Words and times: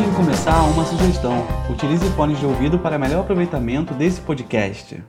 Antes 0.00 0.12
de 0.12 0.16
começar, 0.16 0.62
uma 0.62 0.82
sugestão: 0.86 1.46
utilize 1.68 2.08
fones 2.12 2.38
de 2.38 2.46
ouvido 2.46 2.78
para 2.78 2.98
melhor 2.98 3.20
aproveitamento 3.20 3.92
desse 3.92 4.18
podcast. 4.18 5.04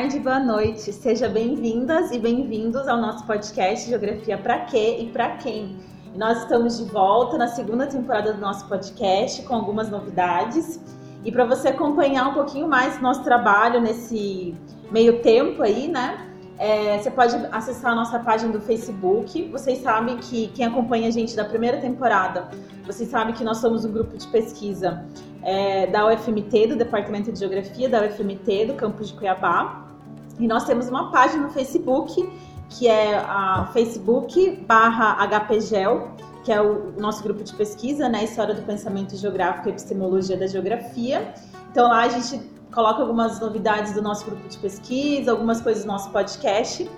Tarde, 0.00 0.18
boa 0.18 0.40
noite. 0.40 0.94
Sejam 0.94 1.30
bem-vindas 1.30 2.10
e 2.10 2.18
bem-vindos 2.18 2.88
ao 2.88 2.96
nosso 2.96 3.26
podcast 3.26 3.86
Geografia 3.86 4.38
para 4.38 4.60
quê 4.60 4.96
e 4.98 5.10
para 5.10 5.36
quem. 5.36 5.76
Nós 6.16 6.38
estamos 6.38 6.78
de 6.78 6.90
volta 6.90 7.36
na 7.36 7.46
segunda 7.48 7.86
temporada 7.86 8.32
do 8.32 8.40
nosso 8.40 8.66
podcast 8.66 9.42
com 9.42 9.54
algumas 9.54 9.90
novidades. 9.90 10.80
E 11.22 11.30
para 11.30 11.44
você 11.44 11.68
acompanhar 11.68 12.28
um 12.28 12.32
pouquinho 12.32 12.66
mais 12.66 12.98
nosso 13.02 13.22
trabalho 13.24 13.78
nesse 13.78 14.56
meio 14.90 15.20
tempo 15.20 15.62
aí, 15.62 15.86
né? 15.86 16.30
É, 16.58 16.96
você 16.96 17.10
pode 17.10 17.36
acessar 17.52 17.92
a 17.92 17.94
nossa 17.94 18.18
página 18.20 18.50
do 18.50 18.60
Facebook. 18.62 19.50
Vocês 19.50 19.82
sabem 19.82 20.16
que 20.16 20.46
quem 20.54 20.64
acompanha 20.64 21.08
a 21.08 21.10
gente 21.10 21.36
da 21.36 21.44
primeira 21.44 21.76
temporada, 21.76 22.48
vocês 22.86 23.10
sabem 23.10 23.34
que 23.34 23.44
nós 23.44 23.58
somos 23.58 23.84
um 23.84 23.92
grupo 23.92 24.16
de 24.16 24.26
pesquisa 24.28 25.04
é, 25.42 25.86
da 25.88 26.06
UFMT, 26.06 26.68
do 26.68 26.76
Departamento 26.76 27.30
de 27.30 27.38
Geografia 27.38 27.86
da 27.86 28.06
UFMT, 28.06 28.64
do 28.64 28.74
campus 28.74 29.08
de 29.08 29.14
Cuiabá. 29.18 29.89
E 30.38 30.46
nós 30.46 30.64
temos 30.64 30.88
uma 30.88 31.10
página 31.10 31.44
no 31.44 31.50
Facebook, 31.50 32.30
que 32.68 32.88
é 32.88 33.18
a 33.18 33.68
Facebook 33.72 34.64
barra 34.66 35.16
HPGEL, 35.26 36.10
que 36.44 36.52
é 36.52 36.60
o 36.60 36.92
nosso 36.98 37.22
grupo 37.22 37.42
de 37.42 37.54
pesquisa, 37.54 38.06
né? 38.08 38.24
História 38.24 38.54
do 38.54 38.62
Pensamento 38.62 39.16
Geográfico 39.16 39.68
e 39.68 39.72
Epistemologia 39.72 40.36
da 40.36 40.46
Geografia. 40.46 41.34
Então 41.70 41.88
lá 41.88 42.04
a 42.04 42.08
gente 42.08 42.40
coloca 42.72 43.02
algumas 43.02 43.38
novidades 43.40 43.92
do 43.92 44.00
nosso 44.00 44.24
grupo 44.24 44.48
de 44.48 44.56
pesquisa, 44.58 45.32
algumas 45.32 45.60
coisas 45.60 45.82
do 45.84 45.88
nosso 45.88 46.10
podcast. 46.10 46.88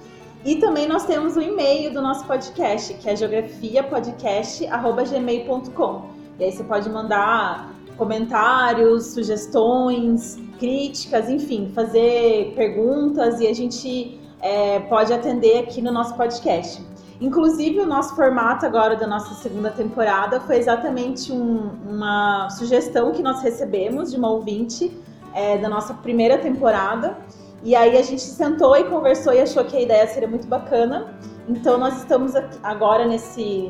E 0.45 0.57
também 0.57 0.87
nós 0.89 1.05
temos 1.05 1.37
o 1.37 1.41
e-mail 1.41 1.93
do 1.93 2.03
nosso 2.03 2.27
podcast, 2.27 2.95
que 2.95 3.09
é 3.09 3.15
geografiapodcast.gmail.com. 3.17 6.11
E 6.39 6.45
aí 6.45 6.53
você 6.53 6.63
pode 6.65 6.91
mandar 6.91 7.73
comentários, 8.03 9.07
sugestões, 9.07 10.37
críticas, 10.59 11.31
enfim, 11.31 11.71
fazer 11.73 12.53
perguntas 12.57 13.41
e 13.41 13.47
a 13.47 13.55
gente 13.55 14.21
é, 14.41 14.81
pode 14.81 15.13
atender 15.13 15.59
aqui 15.61 15.81
no 15.81 15.93
nosso 15.93 16.17
podcast. 16.17 16.83
Inclusive, 17.21 17.79
o 17.79 17.87
nosso 17.87 18.17
formato 18.17 18.67
agora 18.67 18.97
da 18.97 19.07
nossa 19.07 19.35
segunda 19.35 19.71
temporada 19.71 20.41
foi 20.41 20.57
exatamente 20.57 21.31
um, 21.31 21.71
uma 21.89 22.51
sugestão 22.51 23.13
que 23.13 23.23
nós 23.23 23.41
recebemos 23.41 24.11
de 24.11 24.17
uma 24.17 24.31
ouvinte 24.31 24.91
é, 25.33 25.57
da 25.59 25.69
nossa 25.69 25.95
primeira 25.95 26.39
temporada. 26.39 27.17
E 27.63 27.77
aí 27.77 27.97
a 27.97 28.03
gente 28.03 28.23
sentou 28.23 28.77
e 28.77 28.83
conversou 28.83 29.33
e 29.33 29.41
achou 29.41 29.65
que 29.65 29.77
a 29.77 29.81
ideia 29.81 30.05
seria 30.09 30.29
muito 30.29 30.49
bacana. 30.49 31.15
Então 31.49 31.77
nós 31.77 31.99
estamos 31.99 32.35
agora 32.63 33.05
nesse 33.07 33.69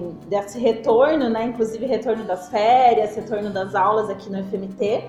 retorno, 0.58 1.30
né? 1.30 1.44
Inclusive 1.44 1.86
retorno 1.86 2.24
das 2.24 2.48
férias, 2.48 3.16
retorno 3.16 3.50
das 3.50 3.74
aulas 3.74 4.10
aqui 4.10 4.30
no 4.30 4.44
FMT, 4.44 5.04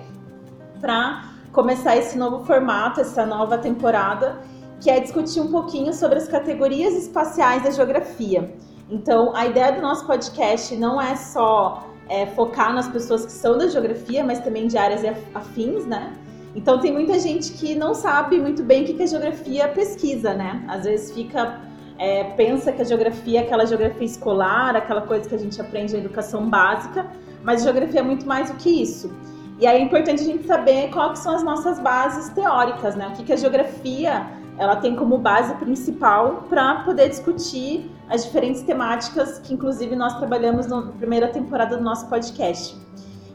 para 0.80 1.24
começar 1.52 1.96
esse 1.96 2.16
novo 2.16 2.44
formato, 2.44 3.00
essa 3.00 3.26
nova 3.26 3.58
temporada, 3.58 4.38
que 4.80 4.90
é 4.90 4.98
discutir 4.98 5.40
um 5.40 5.50
pouquinho 5.50 5.92
sobre 5.92 6.18
as 6.18 6.26
categorias 6.26 6.94
espaciais 6.94 7.62
da 7.62 7.70
geografia. 7.70 8.54
Então 8.90 9.34
a 9.36 9.46
ideia 9.46 9.72
do 9.72 9.82
nosso 9.82 10.06
podcast 10.06 10.74
não 10.76 11.00
é 11.00 11.16
só 11.16 11.86
é, 12.08 12.26
focar 12.26 12.74
nas 12.74 12.88
pessoas 12.88 13.26
que 13.26 13.32
são 13.32 13.58
da 13.58 13.68
geografia, 13.68 14.24
mas 14.24 14.40
também 14.40 14.66
de 14.66 14.76
áreas 14.78 15.02
afins, 15.34 15.86
né? 15.86 16.14
Então 16.54 16.78
tem 16.78 16.92
muita 16.92 17.18
gente 17.18 17.52
que 17.52 17.74
não 17.74 17.94
sabe 17.94 18.38
muito 18.38 18.62
bem 18.62 18.84
o 18.84 18.86
que 18.86 19.02
a 19.02 19.06
geografia 19.06 19.68
pesquisa, 19.68 20.34
né? 20.34 20.64
Às 20.68 20.84
vezes 20.84 21.12
fica 21.12 21.60
é, 22.04 22.24
pensa 22.36 22.70
que 22.70 22.82
a 22.82 22.84
geografia 22.84 23.40
é 23.40 23.42
aquela 23.42 23.64
geografia 23.64 24.04
escolar, 24.04 24.76
aquela 24.76 25.00
coisa 25.00 25.26
que 25.26 25.34
a 25.34 25.38
gente 25.38 25.58
aprende 25.58 25.94
na 25.94 26.00
educação 26.00 26.50
básica, 26.50 27.06
mas 27.42 27.62
geografia 27.62 28.00
é 28.00 28.02
muito 28.02 28.26
mais 28.26 28.50
do 28.50 28.56
que 28.58 28.68
isso. 28.82 29.10
E 29.58 29.66
aí 29.66 29.80
é 29.80 29.82
importante 29.82 30.20
a 30.20 30.26
gente 30.26 30.46
saber 30.46 30.90
quais 30.90 31.20
são 31.20 31.34
as 31.34 31.42
nossas 31.42 31.78
bases 31.78 32.28
teóricas, 32.30 32.94
né? 32.94 33.08
O 33.08 33.12
que, 33.12 33.22
que 33.24 33.32
a 33.32 33.36
geografia 33.36 34.26
ela 34.58 34.76
tem 34.76 34.94
como 34.94 35.16
base 35.16 35.54
principal 35.54 36.44
para 36.48 36.82
poder 36.84 37.08
discutir 37.08 37.90
as 38.08 38.24
diferentes 38.24 38.62
temáticas 38.62 39.38
que, 39.38 39.54
inclusive, 39.54 39.96
nós 39.96 40.18
trabalhamos 40.18 40.66
na 40.66 40.82
primeira 40.82 41.28
temporada 41.28 41.76
do 41.76 41.82
nosso 41.82 42.06
podcast. 42.08 42.76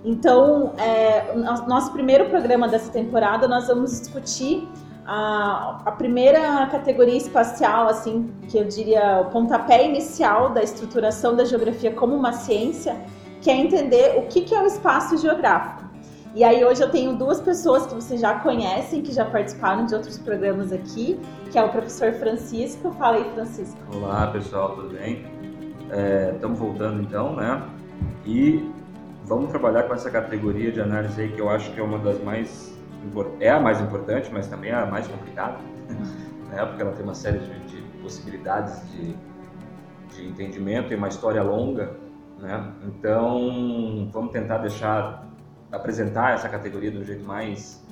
Então, 0.06 0.74
é, 0.78 1.36
nosso 1.68 1.91
primeiro 1.91 2.30
programa 2.30 2.68
dessa 2.68 2.91
temporada, 2.91 3.47
nós 3.47 3.68
vamos 3.68 4.00
discutir 4.00 4.68
a, 5.12 5.81
a, 5.88 5.92
primeira 5.92 6.68
categoria 6.68 7.18
espacial, 7.18 7.88
assim, 7.88 8.31
que 8.47 8.56
eu 8.56 8.66
diria 8.66 9.22
o 9.22 9.31
pontapé 9.31 9.84
inicial 9.84 10.52
da 10.52 10.62
estruturação 10.62 11.36
da 11.36 11.44
geografia 11.44 11.92
como 11.92 12.16
uma 12.16 12.31
ciência, 12.31 12.96
que 13.42 13.50
é 13.50 13.58
entender 13.58 14.19
o 14.19 14.28
que, 14.28 14.42
que 14.42 14.53
é 14.53 14.62
o 14.62 14.68
espaço 14.68 15.18
geográfico. 15.18 15.90
E 16.36 16.44
aí 16.44 16.64
hoje 16.64 16.84
eu 16.84 16.92
tenho 16.92 17.18
duas 17.18 17.42
pessoas 17.42 17.88
que 17.88 17.96
vocês 17.96 18.22
já 18.22 18.36
conhecem, 18.36 19.02
que 19.02 19.12
já 19.12 19.25
participaram 19.25 19.88
de 19.88 19.96
outros 19.96 20.19
programas 20.19 20.72
aqui, 20.72 21.19
que 21.52 21.58
é 21.58 21.64
o 21.64 21.69
professor 21.69 22.14
Francisco. 22.14 22.92
Fala 22.92 23.18
aí, 23.18 23.31
Francisco. 23.34 23.80
Olá, 23.92 24.28
pessoal, 24.28 24.75
tudo 24.75 24.90
bem? 24.90 25.25
Estamos 26.36 26.59
é, 26.59 26.62
voltando 26.62 27.02
então, 27.02 27.36
né? 27.36 27.64
E 28.28 28.72
vamos 29.25 29.50
trabalhar 29.50 29.84
com 29.84 29.94
essa 29.96 30.12
categoria 30.12 30.72
de 30.72 30.80
análise 30.80 31.19
aí 31.19 31.30
que 31.30 31.42
eu 31.42 31.50
acho 31.50 31.72
que 31.72 31.80
é 31.80 31.84
uma 31.84 31.98
das 31.98 32.24
mais 32.24 32.78
é 33.40 33.50
a 33.50 33.60
mais 33.60 33.80
importante, 33.82 34.30
mas 34.32 34.48
também 34.48 34.72
é 34.72 34.76
a 34.76 34.86
mais 34.86 35.08
complicada, 35.08 35.58
né? 36.50 36.66
porque 36.66 36.82
ela 36.82 36.92
tem 36.92 37.04
uma 37.04 37.16
série 37.16 37.40
de, 37.40 37.60
de 37.66 37.82
possibilidades 38.02 38.82
de, 38.92 39.16
de 40.16 40.28
entendimento 40.28 40.94
e 40.94 40.96
uma 40.96 41.08
história 41.08 41.42
longa, 41.42 41.96
né? 42.38 42.74
Então, 42.86 44.10
vamos 44.12 44.32
tentar 44.32 44.60
deixar 44.60 45.28
apresentar 45.72 46.34
essa 46.34 46.50
categoria 46.50 46.92
do 46.92 47.04
jeito 47.04 47.24
mais 47.24 47.84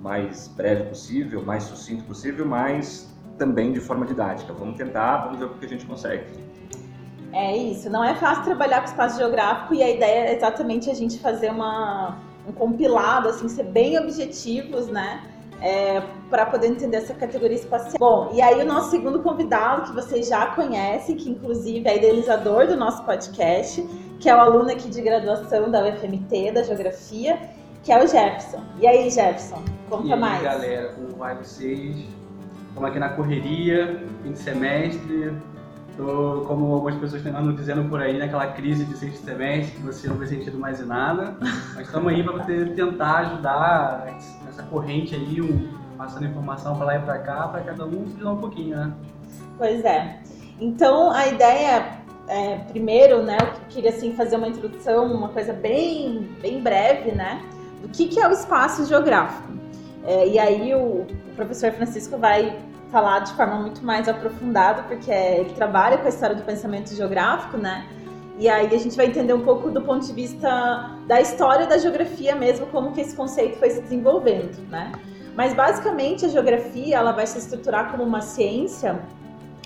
mais 0.00 0.48
breve 0.48 0.84
possível, 0.84 1.42
mais 1.42 1.62
sucinto 1.62 2.04
possível, 2.04 2.44
mas 2.44 3.10
também 3.38 3.72
de 3.72 3.80
forma 3.80 4.04
didática. 4.04 4.52
Vamos 4.52 4.76
tentar, 4.76 5.24
vamos 5.24 5.38
ver 5.38 5.46
o 5.46 5.54
que 5.54 5.64
a 5.64 5.68
gente 5.68 5.86
consegue. 5.86 6.26
É 7.32 7.56
isso, 7.56 7.88
não 7.90 8.04
é 8.04 8.14
fácil 8.14 8.44
trabalhar 8.44 8.80
com 8.80 8.86
espaço 8.86 9.18
geográfico 9.18 9.74
e 9.74 9.82
a 9.82 9.90
ideia 9.90 10.28
é 10.28 10.36
exatamente 10.36 10.90
a 10.90 10.94
gente 10.94 11.18
fazer 11.18 11.50
uma 11.50 12.18
um 12.46 12.52
compilado, 12.52 13.28
assim, 13.28 13.48
ser 13.48 13.64
bem 13.64 13.98
objetivos, 13.98 14.86
né? 14.88 15.22
É, 15.60 16.02
para 16.28 16.44
poder 16.44 16.66
entender 16.66 16.98
essa 16.98 17.14
categoria 17.14 17.56
espacial. 17.56 17.96
Bom, 17.98 18.30
e 18.34 18.42
aí 18.42 18.60
o 18.60 18.66
nosso 18.66 18.90
segundo 18.90 19.20
convidado, 19.20 19.82
que 19.82 19.94
vocês 19.94 20.28
já 20.28 20.46
conhecem, 20.46 21.16
que 21.16 21.30
inclusive 21.30 21.88
é 21.88 21.96
idealizador 21.96 22.66
do 22.66 22.76
nosso 22.76 23.02
podcast, 23.04 23.82
que 24.20 24.28
é 24.28 24.36
o 24.36 24.40
aluno 24.40 24.70
aqui 24.70 24.88
de 24.88 25.00
graduação 25.00 25.70
da 25.70 25.82
UFMT, 25.88 26.52
da 26.52 26.62
Geografia, 26.62 27.38
que 27.82 27.92
é 27.92 28.02
o 28.02 28.06
Jefferson. 28.06 28.62
E 28.78 28.86
aí, 28.86 29.08
Jefferson, 29.10 29.62
conta 29.88 30.08
e 30.08 30.12
aí, 30.12 30.20
mais. 30.20 30.42
galera, 30.42 30.92
como 30.94 31.16
vai 31.16 31.36
vocês? 31.36 32.04
Estamos 32.68 32.90
aqui 32.90 32.98
na 32.98 33.10
correria, 33.10 34.04
fim 34.22 34.32
de 34.32 34.38
semestre, 34.38 35.32
Tô, 35.96 36.44
como 36.48 36.74
algumas 36.74 36.96
pessoas 36.96 37.24
andam 37.24 37.54
dizendo 37.54 37.88
por 37.88 38.00
aí, 38.00 38.18
naquela 38.18 38.48
crise 38.48 38.84
de 38.84 38.96
sexto 38.96 39.24
semestre, 39.24 39.76
que 39.76 39.82
você 39.82 40.08
não 40.08 40.16
vai 40.16 40.26
sentido 40.26 40.58
mais 40.58 40.80
em 40.80 40.86
nada. 40.86 41.36
Mas 41.74 41.86
estamos 41.86 42.12
aí 42.12 42.22
para 42.22 42.44
tentar 42.44 43.18
ajudar 43.18 44.06
nessa 44.44 44.64
corrente 44.64 45.14
aí, 45.14 45.40
um, 45.40 45.68
passando 45.96 46.26
informação 46.26 46.76
para 46.76 46.86
lá 46.86 46.96
e 46.96 46.98
para 47.00 47.18
cá, 47.18 47.46
para 47.46 47.60
cada 47.60 47.84
um 47.84 48.06
se 48.08 48.24
um 48.24 48.36
pouquinho, 48.36 48.76
né? 48.76 48.92
Pois 49.56 49.84
é. 49.84 50.18
Então, 50.60 51.12
a 51.12 51.28
ideia, 51.28 52.00
é, 52.26 52.56
primeiro, 52.58 53.22
né, 53.22 53.36
eu 53.40 53.68
queria 53.68 53.90
assim, 53.90 54.14
fazer 54.14 54.36
uma 54.36 54.48
introdução, 54.48 55.12
uma 55.12 55.28
coisa 55.28 55.52
bem, 55.52 56.28
bem 56.40 56.60
breve, 56.60 57.12
né, 57.12 57.40
do 57.82 57.88
que, 57.88 58.08
que 58.08 58.20
é 58.20 58.28
o 58.28 58.32
espaço 58.32 58.84
geográfico. 58.86 59.52
É, 60.04 60.26
e 60.26 60.38
aí 60.38 60.74
o, 60.74 61.02
o 61.02 61.06
professor 61.36 61.70
Francisco 61.72 62.18
vai 62.18 62.58
falar 62.94 63.18
de 63.18 63.32
forma 63.32 63.56
muito 63.56 63.84
mais 63.84 64.08
aprofundada, 64.08 64.84
porque 64.84 65.10
ele 65.10 65.52
trabalha 65.52 65.98
com 65.98 66.06
a 66.06 66.08
história 66.08 66.36
do 66.36 66.44
pensamento 66.44 66.94
geográfico, 66.94 67.56
né? 67.56 67.88
E 68.38 68.48
aí 68.48 68.72
a 68.72 68.78
gente 68.78 68.96
vai 68.96 69.06
entender 69.06 69.32
um 69.32 69.40
pouco 69.40 69.68
do 69.68 69.82
ponto 69.82 70.06
de 70.06 70.12
vista 70.12 70.92
da 71.08 71.20
história 71.20 71.66
da 71.66 71.76
geografia 71.76 72.36
mesmo, 72.36 72.66
como 72.66 72.92
que 72.92 73.00
esse 73.00 73.16
conceito 73.16 73.58
foi 73.58 73.70
se 73.70 73.80
desenvolvendo, 73.80 74.56
né? 74.70 74.92
Mas 75.34 75.52
basicamente 75.54 76.24
a 76.24 76.28
geografia 76.28 76.96
ela 76.96 77.10
vai 77.10 77.26
se 77.26 77.36
estruturar 77.36 77.90
como 77.90 78.04
uma 78.04 78.20
ciência 78.20 79.00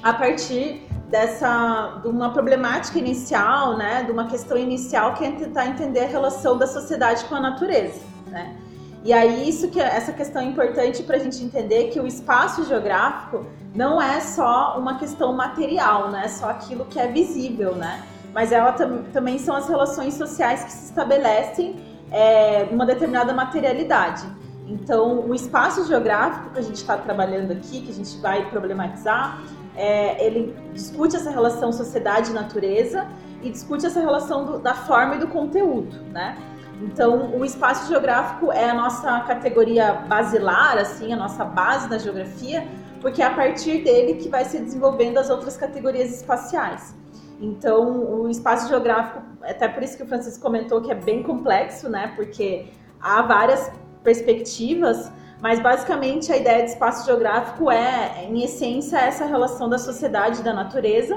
a 0.03 0.15
partir 0.15 0.89
dessa 1.11 2.01
de 2.01 2.09
uma 2.09 2.31
problemática 2.33 2.99
inicial, 2.99 3.77
né, 3.77 4.05
de 4.05 4.11
uma 4.11 4.27
questão 4.27 4.57
inicial 4.57 5.13
que 5.15 5.25
é 5.25 5.33
tentar 5.33 5.67
entender 5.67 6.01
a 6.01 6.07
relação 6.07 6.57
da 6.57 6.67
sociedade 6.67 7.27
com 7.27 7.35
a 7.35 7.41
natureza, 7.41 8.01
né? 8.29 8.57
E 9.05 9.13
aí 9.13 9.49
isso 9.49 9.69
que 9.69 9.81
essa 9.81 10.13
questão 10.13 10.43
é 10.43 10.45
importante 10.45 11.03
para 11.03 11.17
a 11.17 11.19
gente 11.19 11.43
entender 11.43 11.89
que 11.89 12.01
o 12.01 12.07
espaço 12.07 12.65
geográfico 12.65 13.47
não 13.75 14.01
é 14.03 14.21
só 14.21 14.79
uma 14.79 14.99
questão 14.99 15.33
material, 15.33 16.11
não 16.11 16.19
é 16.19 16.29
só 16.29 16.51
aquilo 16.51 16.85
que 16.85 16.99
é 16.99 17.07
visível, 17.07 17.75
né? 17.75 18.03
Mas 18.35 18.53
ela 18.53 18.73
tam 18.73 19.05
também 19.13 19.39
são 19.39 19.55
as 19.55 19.69
relações 19.69 20.15
sociais 20.15 20.65
que 20.65 20.73
se 20.73 20.87
estabelecem 20.87 21.77
é, 22.11 22.67
numa 22.71 22.85
determinada 22.85 23.33
materialidade. 23.33 24.27
Então, 24.67 25.21
o 25.27 25.35
espaço 25.35 25.87
geográfico 25.87 26.51
que 26.51 26.59
a 26.59 26.63
gente 26.63 26.77
está 26.77 26.97
trabalhando 26.97 27.53
aqui, 27.53 27.81
que 27.81 27.91
a 27.91 27.95
gente 27.95 28.19
vai 28.19 28.51
problematizar, 28.51 29.41
é, 29.75 30.23
ele 30.25 30.55
discute 30.75 31.17
essa 31.17 31.31
relação 31.31 31.73
sociedade-natureza 31.73 33.07
e 33.43 33.49
discute 33.51 33.87
essa 33.87 34.01
relação 34.01 34.45
do, 34.45 34.59
da 34.59 34.75
forma 34.75 35.15
e 35.15 35.19
do 35.19 35.29
conteúdo, 35.29 36.03
né? 36.11 36.37
Então, 36.81 37.37
o 37.37 37.45
espaço 37.45 37.89
geográfico 37.89 38.53
é 38.53 38.71
a 38.71 38.75
nossa 38.75 39.21
categoria 39.21 39.93
basilar, 39.93 40.79
assim, 40.79 41.13
a 41.13 41.17
nossa 41.17 41.45
base 41.45 41.89
na 41.89 41.99
geografia, 41.99 42.67
porque 43.01 43.21
é 43.21 43.27
a 43.27 43.35
partir 43.35 43.83
dele 43.83 44.15
que 44.15 44.29
vai 44.29 44.45
se 44.45 44.59
desenvolvendo 44.59 45.19
as 45.19 45.29
outras 45.29 45.57
categorias 45.57 46.13
espaciais. 46.13 46.95
Então, 47.41 48.21
o 48.21 48.29
espaço 48.29 48.69
geográfico, 48.69 49.23
até 49.43 49.69
por 49.69 49.83
isso 49.83 49.97
que 49.97 50.03
o 50.03 50.07
Francisco 50.07 50.43
comentou 50.43 50.81
que 50.81 50.91
é 50.91 50.95
bem 50.95 51.23
complexo, 51.23 51.89
né? 51.89 52.13
Porque 52.17 52.67
há 53.01 53.23
várias 53.23 53.71
perspectivas, 54.03 55.11
mas 55.41 55.61
basicamente 55.61 56.33
a 56.33 56.37
ideia 56.37 56.65
de 56.65 56.71
espaço 56.71 57.07
geográfico 57.07 57.71
é, 57.71 58.25
em 58.25 58.43
essência, 58.43 58.99
essa 58.99 59.25
relação 59.25 59.69
da 59.69 59.79
sociedade 59.79 60.41
e 60.41 60.45
da 60.45 60.53
natureza. 60.53 61.17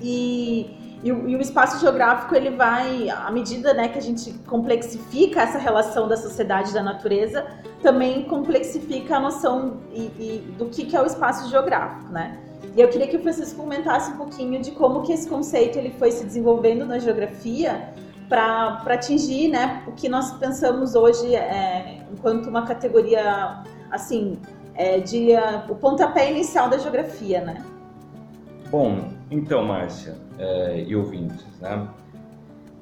E 0.00 0.81
e 1.02 1.10
o, 1.10 1.28
e 1.28 1.34
o, 1.34 1.40
espaço 1.40 1.80
geográfico, 1.80 2.34
ele 2.34 2.50
vai, 2.50 3.10
à 3.10 3.30
medida 3.30 3.74
né, 3.74 3.88
que 3.88 3.98
a 3.98 4.02
gente 4.02 4.32
complexifica 4.46 5.42
essa 5.42 5.58
relação 5.58 6.06
da 6.06 6.16
sociedade 6.16 6.70
e 6.70 6.74
da 6.74 6.82
natureza, 6.82 7.44
também 7.82 8.22
complexifica 8.22 9.16
a 9.16 9.20
noção 9.20 9.78
e, 9.92 10.02
e 10.18 10.54
do 10.56 10.66
que, 10.66 10.86
que 10.86 10.96
é 10.96 11.02
o 11.02 11.04
espaço 11.04 11.50
geográfico, 11.50 12.12
né? 12.12 12.38
E 12.76 12.80
eu 12.80 12.88
queria 12.88 13.08
que 13.08 13.16
o 13.16 13.20
Francisco 13.20 13.60
comentasse 13.60 14.12
um 14.12 14.16
pouquinho 14.16 14.62
de 14.62 14.70
como 14.70 15.02
que 15.02 15.12
esse 15.12 15.28
conceito 15.28 15.76
ele 15.76 15.90
foi 15.98 16.10
se 16.10 16.24
desenvolvendo 16.24 16.86
na 16.86 16.98
geografia 16.98 17.92
para 18.28 18.82
atingir 18.86 19.48
né, 19.48 19.82
o 19.86 19.92
que 19.92 20.08
nós 20.08 20.32
pensamos 20.38 20.94
hoje 20.94 21.34
é, 21.34 22.02
enquanto 22.10 22.46
uma 22.46 22.64
categoria, 22.64 23.62
assim, 23.90 24.38
é, 24.74 25.00
de 25.00 25.32
uh, 25.32 25.70
o 25.70 25.74
pontapé 25.74 26.30
inicial 26.30 26.70
da 26.70 26.78
geografia, 26.78 27.42
né? 27.42 27.62
Bom, 28.70 29.10
então, 29.32 29.64
Márcia 29.64 30.14
é, 30.38 30.84
e 30.86 30.94
ouvintes, 30.94 31.46
né? 31.60 31.88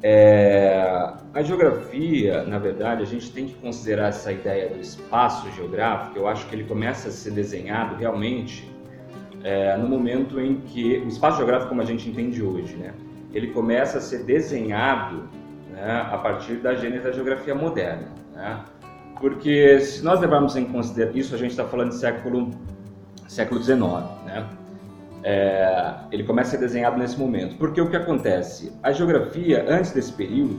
É, 0.03 1.13
a 1.35 1.43
geografia, 1.43 2.43
na 2.45 2.59
verdade, 2.59 3.03
a 3.03 3.07
gente 3.07 3.31
tem 3.31 3.47
que 3.47 3.55
considerar 3.55 4.09
essa 4.09 4.33
ideia 4.33 4.71
do 4.71 4.81
espaço 4.81 5.51
geográfico. 5.53 6.19
Eu 6.19 6.27
acho 6.27 6.47
que 6.47 6.55
ele 6.55 6.65
começa 6.65 7.09
a 7.09 7.13
ser 7.13 7.33
desenhado 7.33 7.97
realmente 7.97 8.69
é, 9.45 9.77
no 9.77 9.87
momento 9.87 10.41
em 10.41 10.57
que 10.57 10.99
o 10.99 11.09
espaço 11.09 11.37
geográfico, 11.37 11.69
como 11.69 11.83
a 11.83 11.85
gente 11.85 12.09
entende 12.09 12.43
hoje, 12.43 12.77
né, 12.77 12.95
ele 13.33 13.49
começa 13.49 13.99
a 13.99 14.01
ser 14.01 14.25
desenhado 14.25 15.29
né, 15.71 16.09
a 16.11 16.17
partir 16.19 16.57
da 16.57 16.75
gênese 16.75 17.05
da 17.05 17.13
geografia 17.13 17.55
moderna. 17.55 18.09
Né? 18.35 18.65
Porque 19.21 19.81
se 19.81 20.03
nós 20.03 20.19
levarmos 20.19 20.57
em 20.57 20.65
consideração 20.65 21.19
isso, 21.19 21.35
a 21.35 21.39
gente 21.39 21.51
está 21.51 21.65
falando 21.65 21.91
de 21.91 21.97
século 21.97 22.51
século 23.29 23.63
XIX, 23.63 23.81
né? 24.27 24.45
É, 25.23 25.95
ele 26.11 26.25
começa 26.25 26.49
a 26.49 26.51
ser 26.53 26.59
desenhado 26.59 26.99
nesse 26.99 27.19
momento. 27.19 27.57
Porque 27.57 27.81
o 27.81 27.91
que 27.91 27.97
acontece? 27.97 28.73
A 28.83 28.93
geografia, 28.93 29.65
antes 29.69 29.93
desse 29.93 30.13
período, 30.13 30.59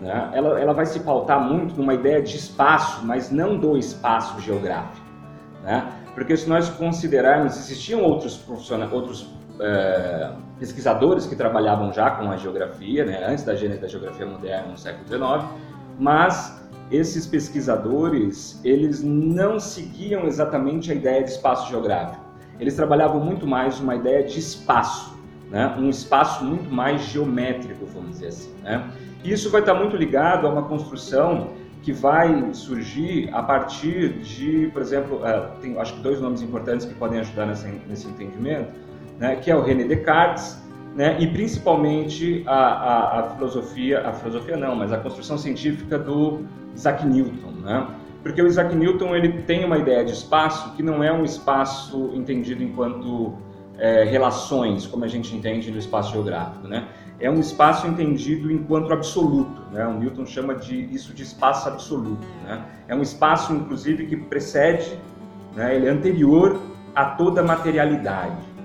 né, 0.00 0.30
ela, 0.32 0.60
ela 0.60 0.72
vai 0.72 0.86
se 0.86 1.00
pautar 1.00 1.40
muito 1.40 1.76
numa 1.76 1.94
ideia 1.94 2.22
de 2.22 2.36
espaço, 2.36 3.04
mas 3.04 3.30
não 3.30 3.58
do 3.58 3.76
espaço 3.76 4.40
geográfico. 4.40 5.06
Né? 5.62 5.86
Porque 6.14 6.36
se 6.36 6.48
nós 6.48 6.68
considerarmos, 6.70 7.56
existiam 7.58 8.02
outros 8.02 8.36
profissionais, 8.36 8.90
outros 8.92 9.30
é, 9.60 10.30
pesquisadores 10.58 11.26
que 11.26 11.36
trabalhavam 11.36 11.92
já 11.92 12.10
com 12.10 12.30
a 12.30 12.36
geografia, 12.36 13.04
né, 13.04 13.24
antes 13.26 13.44
da 13.44 13.54
gênese 13.54 13.80
da 13.80 13.88
geografia 13.88 14.24
moderna 14.24 14.68
no 14.68 14.78
século 14.78 15.06
XIX, 15.06 15.44
mas 15.98 16.62
esses 16.90 17.26
pesquisadores 17.26 18.60
eles 18.64 19.02
não 19.02 19.58
seguiam 19.58 20.24
exatamente 20.24 20.92
a 20.92 20.94
ideia 20.94 21.22
de 21.22 21.30
espaço 21.30 21.68
geográfico 21.68 22.25
eles 22.58 22.74
trabalhavam 22.74 23.20
muito 23.20 23.46
mais 23.46 23.80
uma 23.80 23.94
ideia 23.94 24.22
de 24.22 24.38
espaço, 24.38 25.16
né? 25.50 25.74
um 25.78 25.88
espaço 25.88 26.44
muito 26.44 26.72
mais 26.72 27.02
geométrico, 27.02 27.86
vamos 27.86 28.12
dizer 28.12 28.28
assim. 28.28 28.54
Né? 28.62 28.90
E 29.22 29.32
isso 29.32 29.50
vai 29.50 29.60
estar 29.60 29.74
muito 29.74 29.96
ligado 29.96 30.46
a 30.46 30.50
uma 30.50 30.62
construção 30.62 31.50
que 31.82 31.92
vai 31.92 32.52
surgir 32.52 33.30
a 33.32 33.42
partir 33.42 34.14
de, 34.20 34.68
por 34.72 34.82
exemplo, 34.82 35.18
uh, 35.18 35.56
tem 35.60 35.78
acho 35.78 35.94
que 35.94 36.00
dois 36.00 36.20
nomes 36.20 36.42
importantes 36.42 36.84
que 36.86 36.94
podem 36.94 37.20
ajudar 37.20 37.46
nessa, 37.46 37.68
nesse 37.88 38.08
entendimento, 38.08 38.72
né? 39.18 39.36
que 39.36 39.50
é 39.50 39.56
o 39.56 39.62
René 39.62 39.84
Descartes 39.84 40.60
né? 40.96 41.16
e 41.20 41.26
principalmente 41.28 42.42
a, 42.46 42.54
a, 42.54 43.20
a, 43.20 43.22
filosofia, 43.34 44.00
a 44.08 44.12
filosofia 44.12 44.56
não, 44.56 44.74
mas 44.74 44.92
a 44.92 44.98
construção 44.98 45.38
científica 45.38 45.98
do 45.98 46.40
Isaac 46.74 47.06
Newton. 47.06 47.52
Né? 47.62 47.86
Porque 48.22 48.42
o 48.42 48.46
Isaac 48.46 48.74
Newton 48.74 49.14
ele 49.14 49.42
tem 49.42 49.64
uma 49.64 49.78
ideia 49.78 50.04
de 50.04 50.12
espaço 50.12 50.74
que 50.74 50.82
não 50.82 51.02
é 51.02 51.12
um 51.12 51.24
espaço 51.24 52.10
entendido 52.14 52.62
enquanto 52.62 53.34
é, 53.78 54.04
relações, 54.04 54.86
como 54.86 55.04
a 55.04 55.08
gente 55.08 55.34
entende 55.34 55.70
no 55.70 55.78
espaço 55.78 56.12
geográfico, 56.12 56.66
né? 56.66 56.88
É 57.18 57.30
um 57.30 57.40
espaço 57.40 57.86
entendido 57.86 58.50
enquanto 58.50 58.92
absoluto, 58.92 59.62
né? 59.72 59.86
O 59.86 59.94
Newton 59.98 60.26
chama 60.26 60.54
de 60.54 60.76
isso 60.94 61.14
de 61.14 61.22
espaço 61.22 61.68
absoluto, 61.68 62.26
né? 62.44 62.62
É 62.88 62.94
um 62.94 63.02
espaço, 63.02 63.52
inclusive, 63.52 64.06
que 64.06 64.16
precede, 64.16 64.98
né? 65.54 65.74
Ele 65.74 65.86
é 65.86 65.90
anterior 65.90 66.60
a 66.94 67.04
toda 67.04 67.42
materialidade. 67.42 68.55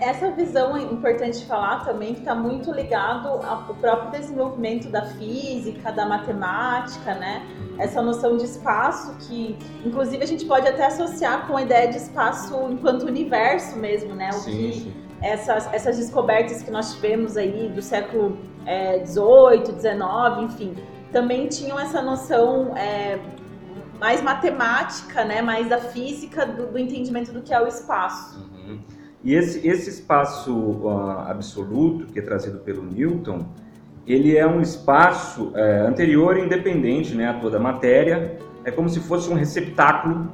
Essa 0.00 0.30
visão 0.30 0.76
é 0.76 0.82
importante 0.82 1.44
falar 1.46 1.84
também 1.84 2.14
que 2.14 2.20
está 2.20 2.34
muito 2.34 2.70
ligado 2.70 3.28
ao 3.28 3.74
próprio 3.74 4.10
desenvolvimento 4.10 4.88
da 4.90 5.06
física, 5.06 5.90
da 5.90 6.06
matemática, 6.06 7.14
né? 7.14 7.46
essa 7.78 8.02
noção 8.02 8.36
de 8.36 8.44
espaço 8.44 9.14
que, 9.20 9.56
inclusive, 9.84 10.22
a 10.22 10.26
gente 10.26 10.44
pode 10.44 10.66
até 10.66 10.86
associar 10.86 11.46
com 11.46 11.56
a 11.56 11.62
ideia 11.62 11.88
de 11.88 11.96
espaço 11.96 12.54
enquanto 12.70 13.04
universo 13.04 13.78
mesmo, 13.78 14.14
né? 14.14 14.30
O 14.30 14.32
sim, 14.34 14.50
que 14.50 14.72
sim. 14.80 14.94
Essas, 15.22 15.72
essas 15.72 15.96
descobertas 15.96 16.62
que 16.62 16.70
nós 16.70 16.94
tivemos 16.94 17.36
aí 17.36 17.68
do 17.68 17.80
século 17.80 18.36
XVIII, 18.64 18.66
é, 18.66 19.04
XIX, 19.04 20.52
enfim, 20.52 20.76
também 21.12 21.48
tinham 21.48 21.78
essa 21.78 22.02
noção 22.02 22.76
é, 22.76 23.18
mais 23.98 24.22
matemática, 24.22 25.24
né? 25.24 25.40
Mais 25.40 25.68
da 25.68 25.78
física, 25.78 26.44
do, 26.44 26.66
do, 26.66 26.78
entendimento 26.78 27.32
do 27.32 27.42
que 27.42 27.54
é 27.54 27.62
o 27.62 27.66
espaço. 27.66 28.40
Uhum. 28.40 28.80
E 29.28 29.34
esse, 29.34 29.68
esse 29.68 29.90
espaço 29.90 30.54
uh, 30.54 31.28
absoluto 31.28 32.06
que 32.06 32.18
é 32.18 32.22
trazido 32.22 32.60
pelo 32.60 32.82
Newton 32.82 33.44
ele 34.06 34.34
é 34.34 34.46
um 34.46 34.62
espaço 34.62 35.52
é, 35.54 35.80
anterior 35.80 36.38
e 36.38 36.40
independente 36.40 37.14
né, 37.14 37.28
a 37.28 37.34
toda 37.34 37.58
a 37.58 37.60
matéria, 37.60 38.38
é 38.64 38.70
como 38.70 38.88
se 38.88 39.00
fosse 39.00 39.30
um 39.30 39.34
receptáculo 39.34 40.32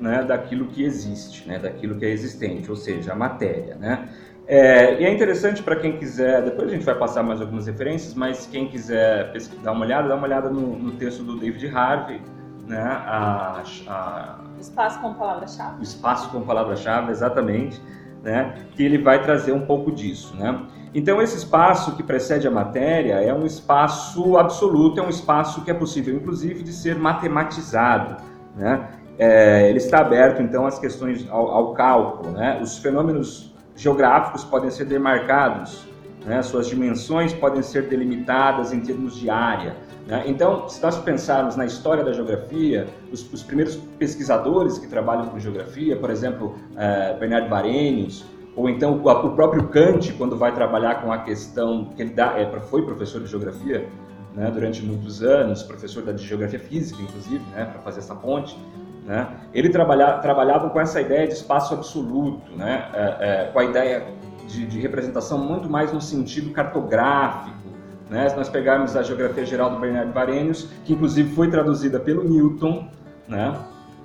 né, 0.00 0.22
daquilo 0.22 0.66
que 0.66 0.84
existe, 0.84 1.48
né, 1.48 1.58
daquilo 1.58 1.96
que 1.96 2.04
é 2.04 2.10
existente, 2.10 2.70
ou 2.70 2.76
seja, 2.76 3.14
a 3.14 3.16
matéria. 3.16 3.74
Né? 3.74 4.08
É, 4.46 5.00
e 5.00 5.04
é 5.04 5.12
interessante 5.12 5.60
para 5.60 5.74
quem 5.74 5.98
quiser, 5.98 6.44
depois 6.44 6.68
a 6.68 6.72
gente 6.72 6.84
vai 6.84 6.94
passar 6.94 7.24
mais 7.24 7.40
algumas 7.40 7.66
referências, 7.66 8.14
mas 8.14 8.46
quem 8.46 8.68
quiser 8.68 9.32
dar 9.60 9.72
uma 9.72 9.84
olhada, 9.84 10.06
dá 10.06 10.14
uma 10.14 10.24
olhada 10.24 10.48
no, 10.48 10.78
no 10.78 10.92
texto 10.92 11.24
do 11.24 11.36
David 11.36 11.66
Harvey, 11.66 12.22
né, 12.64 12.80
a, 12.80 13.60
a, 13.88 14.38
espaço 14.60 15.00
com 15.00 15.14
palavra-chave. 15.14 15.82
Espaço 15.82 16.30
com 16.30 16.42
palavra-chave, 16.42 17.10
exatamente, 17.10 17.82
né, 18.26 18.54
que 18.72 18.82
ele 18.82 18.98
vai 18.98 19.22
trazer 19.22 19.52
um 19.52 19.60
pouco 19.60 19.92
disso. 19.92 20.34
Né? 20.36 20.60
Então, 20.92 21.22
esse 21.22 21.36
espaço 21.36 21.94
que 21.94 22.02
precede 22.02 22.48
a 22.48 22.50
matéria 22.50 23.14
é 23.14 23.32
um 23.32 23.46
espaço 23.46 24.36
absoluto, 24.36 24.98
é 24.98 25.02
um 25.02 25.08
espaço 25.08 25.62
que 25.62 25.70
é 25.70 25.74
possível, 25.74 26.14
inclusive, 26.14 26.64
de 26.64 26.72
ser 26.72 26.96
matematizado. 26.96 28.16
Né? 28.56 28.88
É, 29.16 29.68
ele 29.68 29.78
está 29.78 30.00
aberto, 30.00 30.42
então, 30.42 30.66
às 30.66 30.76
questões 30.76 31.24
ao, 31.30 31.48
ao 31.48 31.72
cálculo. 31.74 32.32
Né? 32.32 32.58
Os 32.60 32.78
fenômenos 32.78 33.54
geográficos 33.76 34.42
podem 34.42 34.70
ser 34.70 34.86
demarcados, 34.86 35.86
né? 36.24 36.42
suas 36.42 36.66
dimensões 36.66 37.32
podem 37.32 37.62
ser 37.62 37.82
delimitadas 37.88 38.72
em 38.72 38.80
termos 38.80 39.16
de 39.16 39.30
área. 39.30 39.76
Né? 40.06 40.24
Então, 40.26 40.68
se 40.68 40.80
nós 40.82 40.98
pensarmos 40.98 41.56
na 41.56 41.66
história 41.66 42.04
da 42.04 42.12
geografia, 42.12 42.86
os, 43.12 43.30
os 43.32 43.42
primeiros 43.42 43.76
pesquisadores 43.98 44.78
que 44.78 44.86
trabalham 44.86 45.26
com 45.26 45.38
geografia, 45.38 45.96
por 45.96 46.10
exemplo, 46.10 46.54
é, 46.76 47.14
Bernard 47.18 47.48
Varenius, 47.48 48.24
ou 48.54 48.70
então 48.70 48.94
o 48.94 49.30
próprio 49.34 49.68
Kant, 49.68 50.12
quando 50.14 50.36
vai 50.36 50.54
trabalhar 50.54 51.02
com 51.02 51.12
a 51.12 51.18
questão 51.18 51.92
que 51.94 52.00
ele 52.00 52.14
dá, 52.14 52.38
é, 52.38 52.46
foi 52.60 52.82
professor 52.82 53.20
de 53.20 53.26
geografia 53.26 53.86
né, 54.34 54.50
durante 54.50 54.82
muitos 54.82 55.22
anos, 55.22 55.62
professor 55.62 56.02
da 56.02 56.16
geografia 56.16 56.60
física, 56.60 57.02
inclusive, 57.02 57.42
né, 57.50 57.64
para 57.64 57.80
fazer 57.80 58.00
essa 58.00 58.14
ponte, 58.14 58.56
né, 59.04 59.28
ele 59.52 59.70
trabalha, 59.70 60.18
trabalhava 60.18 60.70
com 60.70 60.80
essa 60.80 61.00
ideia 61.00 61.26
de 61.26 61.34
espaço 61.34 61.74
absoluto, 61.74 62.50
né, 62.56 62.88
é, 62.94 63.16
é, 63.20 63.50
com 63.52 63.58
a 63.58 63.64
ideia 63.64 64.06
de, 64.46 64.66
de, 64.66 64.80
representação 64.80 65.38
muito 65.38 65.68
mais 65.68 65.92
no 65.92 66.00
sentido 66.00 66.50
cartográfico, 66.50 67.65
Né? 68.08 68.28
Se 68.28 68.36
nós 68.36 68.48
pegarmos 68.48 68.96
a 68.96 69.02
Geografia 69.02 69.44
Geral 69.44 69.70
do 69.70 69.78
Bernardo 69.78 70.12
Varenius, 70.12 70.68
que 70.84 70.92
inclusive 70.92 71.34
foi 71.34 71.50
traduzida 71.50 71.98
pelo 71.98 72.22
Newton, 72.24 72.88
né? 73.28 73.58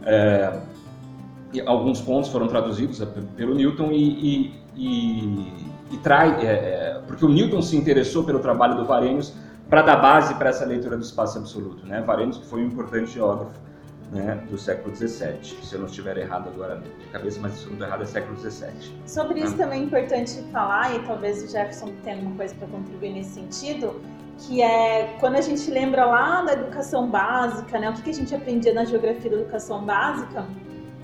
É, 0.03 0.59
alguns 1.65 2.01
pontos 2.01 2.31
foram 2.31 2.47
traduzidos 2.47 3.03
pelo 3.35 3.53
Newton 3.53 3.91
e, 3.91 4.03
e, 4.03 4.61
e, 4.75 5.53
e 5.91 5.97
traz, 5.97 6.43
é, 6.43 6.47
é, 6.47 7.01
porque 7.05 7.23
o 7.23 7.29
Newton 7.29 7.61
se 7.61 7.77
interessou 7.77 8.23
pelo 8.23 8.39
trabalho 8.39 8.75
do 8.75 8.85
Varenius 8.85 9.33
para 9.69 9.83
dar 9.83 9.97
base 9.97 10.33
para 10.35 10.49
essa 10.49 10.65
leitura 10.65 10.97
do 10.97 11.03
espaço 11.03 11.37
absoluto. 11.37 11.85
Né? 11.85 12.01
Varenius 12.01 12.37
que 12.37 12.45
foi 12.47 12.61
um 12.61 12.67
importante 12.67 13.11
geógrafo 13.11 13.59
né, 14.11 14.43
do 14.49 14.57
século 14.57 14.93
XVII, 14.93 15.39
se 15.41 15.73
eu 15.73 15.79
não 15.79 15.87
estiver 15.87 16.17
errado 16.17 16.49
agora 16.49 16.81
de 16.99 17.05
cabeça, 17.07 17.39
mas 17.41 17.53
se 17.53 17.61
eu 17.61 17.67
não 17.67 17.73
estou 17.73 17.87
errado 17.87 18.03
é 18.03 18.05
século 18.05 18.37
XVII. 18.37 18.93
Sobre 19.05 19.39
isso 19.39 19.55
né? 19.55 19.63
também 19.63 19.81
é 19.81 19.83
importante 19.85 20.43
falar, 20.51 20.93
e 20.95 20.99
talvez 21.03 21.41
o 21.41 21.47
Jefferson 21.47 21.93
tenha 22.03 22.17
alguma 22.17 22.35
coisa 22.35 22.53
para 22.55 22.67
contribuir 22.67 23.13
nesse 23.13 23.31
sentido, 23.31 24.01
que 24.37 24.61
é 24.61 25.15
quando 25.19 25.35
a 25.35 25.41
gente 25.41 25.69
lembra 25.71 26.05
lá 26.05 26.41
da 26.41 26.53
educação 26.53 27.09
básica, 27.09 27.79
né, 27.79 27.89
o 27.89 27.93
que, 27.93 28.01
que 28.01 28.09
a 28.09 28.13
gente 28.13 28.35
aprendia 28.35 28.73
na 28.73 28.83
geografia 28.83 29.31
da 29.31 29.37
educação 29.37 29.83
básica, 29.85 30.45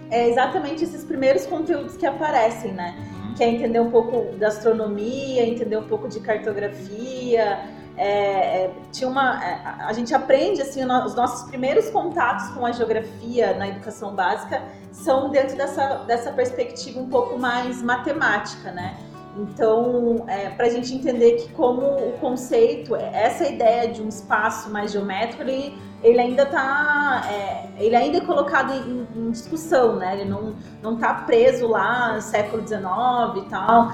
é 0.10 0.28
exatamente 0.30 0.84
esses 0.84 1.04
primeiros 1.04 1.46
conteúdos 1.46 1.98
que 1.98 2.06
aparecem, 2.06 2.72
né? 2.72 2.96
Uhum. 2.98 3.34
Que 3.36 3.44
é 3.44 3.50
entender 3.50 3.80
um 3.80 3.92
pouco 3.92 4.36
da 4.38 4.48
astronomia, 4.48 5.46
entender 5.46 5.78
um 5.78 5.84
pouco 5.84 6.08
de 6.08 6.22
cartografia, 6.22 7.60
é, 7.98 8.66
é, 8.66 8.72
tinha 8.92 9.10
uma, 9.10 9.44
é, 9.44 9.60
a 9.80 9.92
gente 9.92 10.14
aprende 10.14 10.62
assim 10.62 10.86
os 10.86 11.16
nossos 11.16 11.50
primeiros 11.50 11.90
contatos 11.90 12.50
com 12.50 12.64
a 12.66 12.72
geografia 12.72 13.56
na 13.56 13.68
educação 13.68 14.14
básica 14.14 14.62
são 14.92 15.30
dentro 15.30 15.58
dessa, 15.58 16.04
dessa 16.06 16.32
perspectiva 16.32 17.00
um 17.00 17.10
pouco 17.10 17.40
mais 17.40 17.82
matemática, 17.82 18.72
né? 18.72 18.96
Então, 19.36 20.26
é, 20.28 20.50
para 20.50 20.66
a 20.66 20.70
gente 20.70 20.94
entender 20.94 21.34
que 21.34 21.50
como 21.54 21.82
o 21.82 22.14
conceito, 22.20 22.96
essa 22.96 23.48
ideia 23.48 23.88
de 23.92 24.02
um 24.02 24.08
espaço 24.08 24.70
mais 24.72 24.92
geométrico, 24.92 25.44
ele, 25.44 25.78
ele 26.02 26.20
ainda 26.20 26.42
está, 26.42 27.24
é, 27.32 27.68
ele 27.78 27.96
ainda 27.96 28.18
é 28.18 28.22
colocado 28.22 28.74
em, 28.74 29.08
em, 29.16 29.30
discussão, 29.30 29.98
né? 29.98 30.20
Ele 30.20 30.30
não 30.30 30.56
não 30.82 30.96
está 30.96 31.14
preso 31.14 31.68
lá 31.68 32.14
no 32.16 32.22
século 32.22 32.68
XIX 32.68 33.46
e 33.46 33.50
tal. 33.50 33.92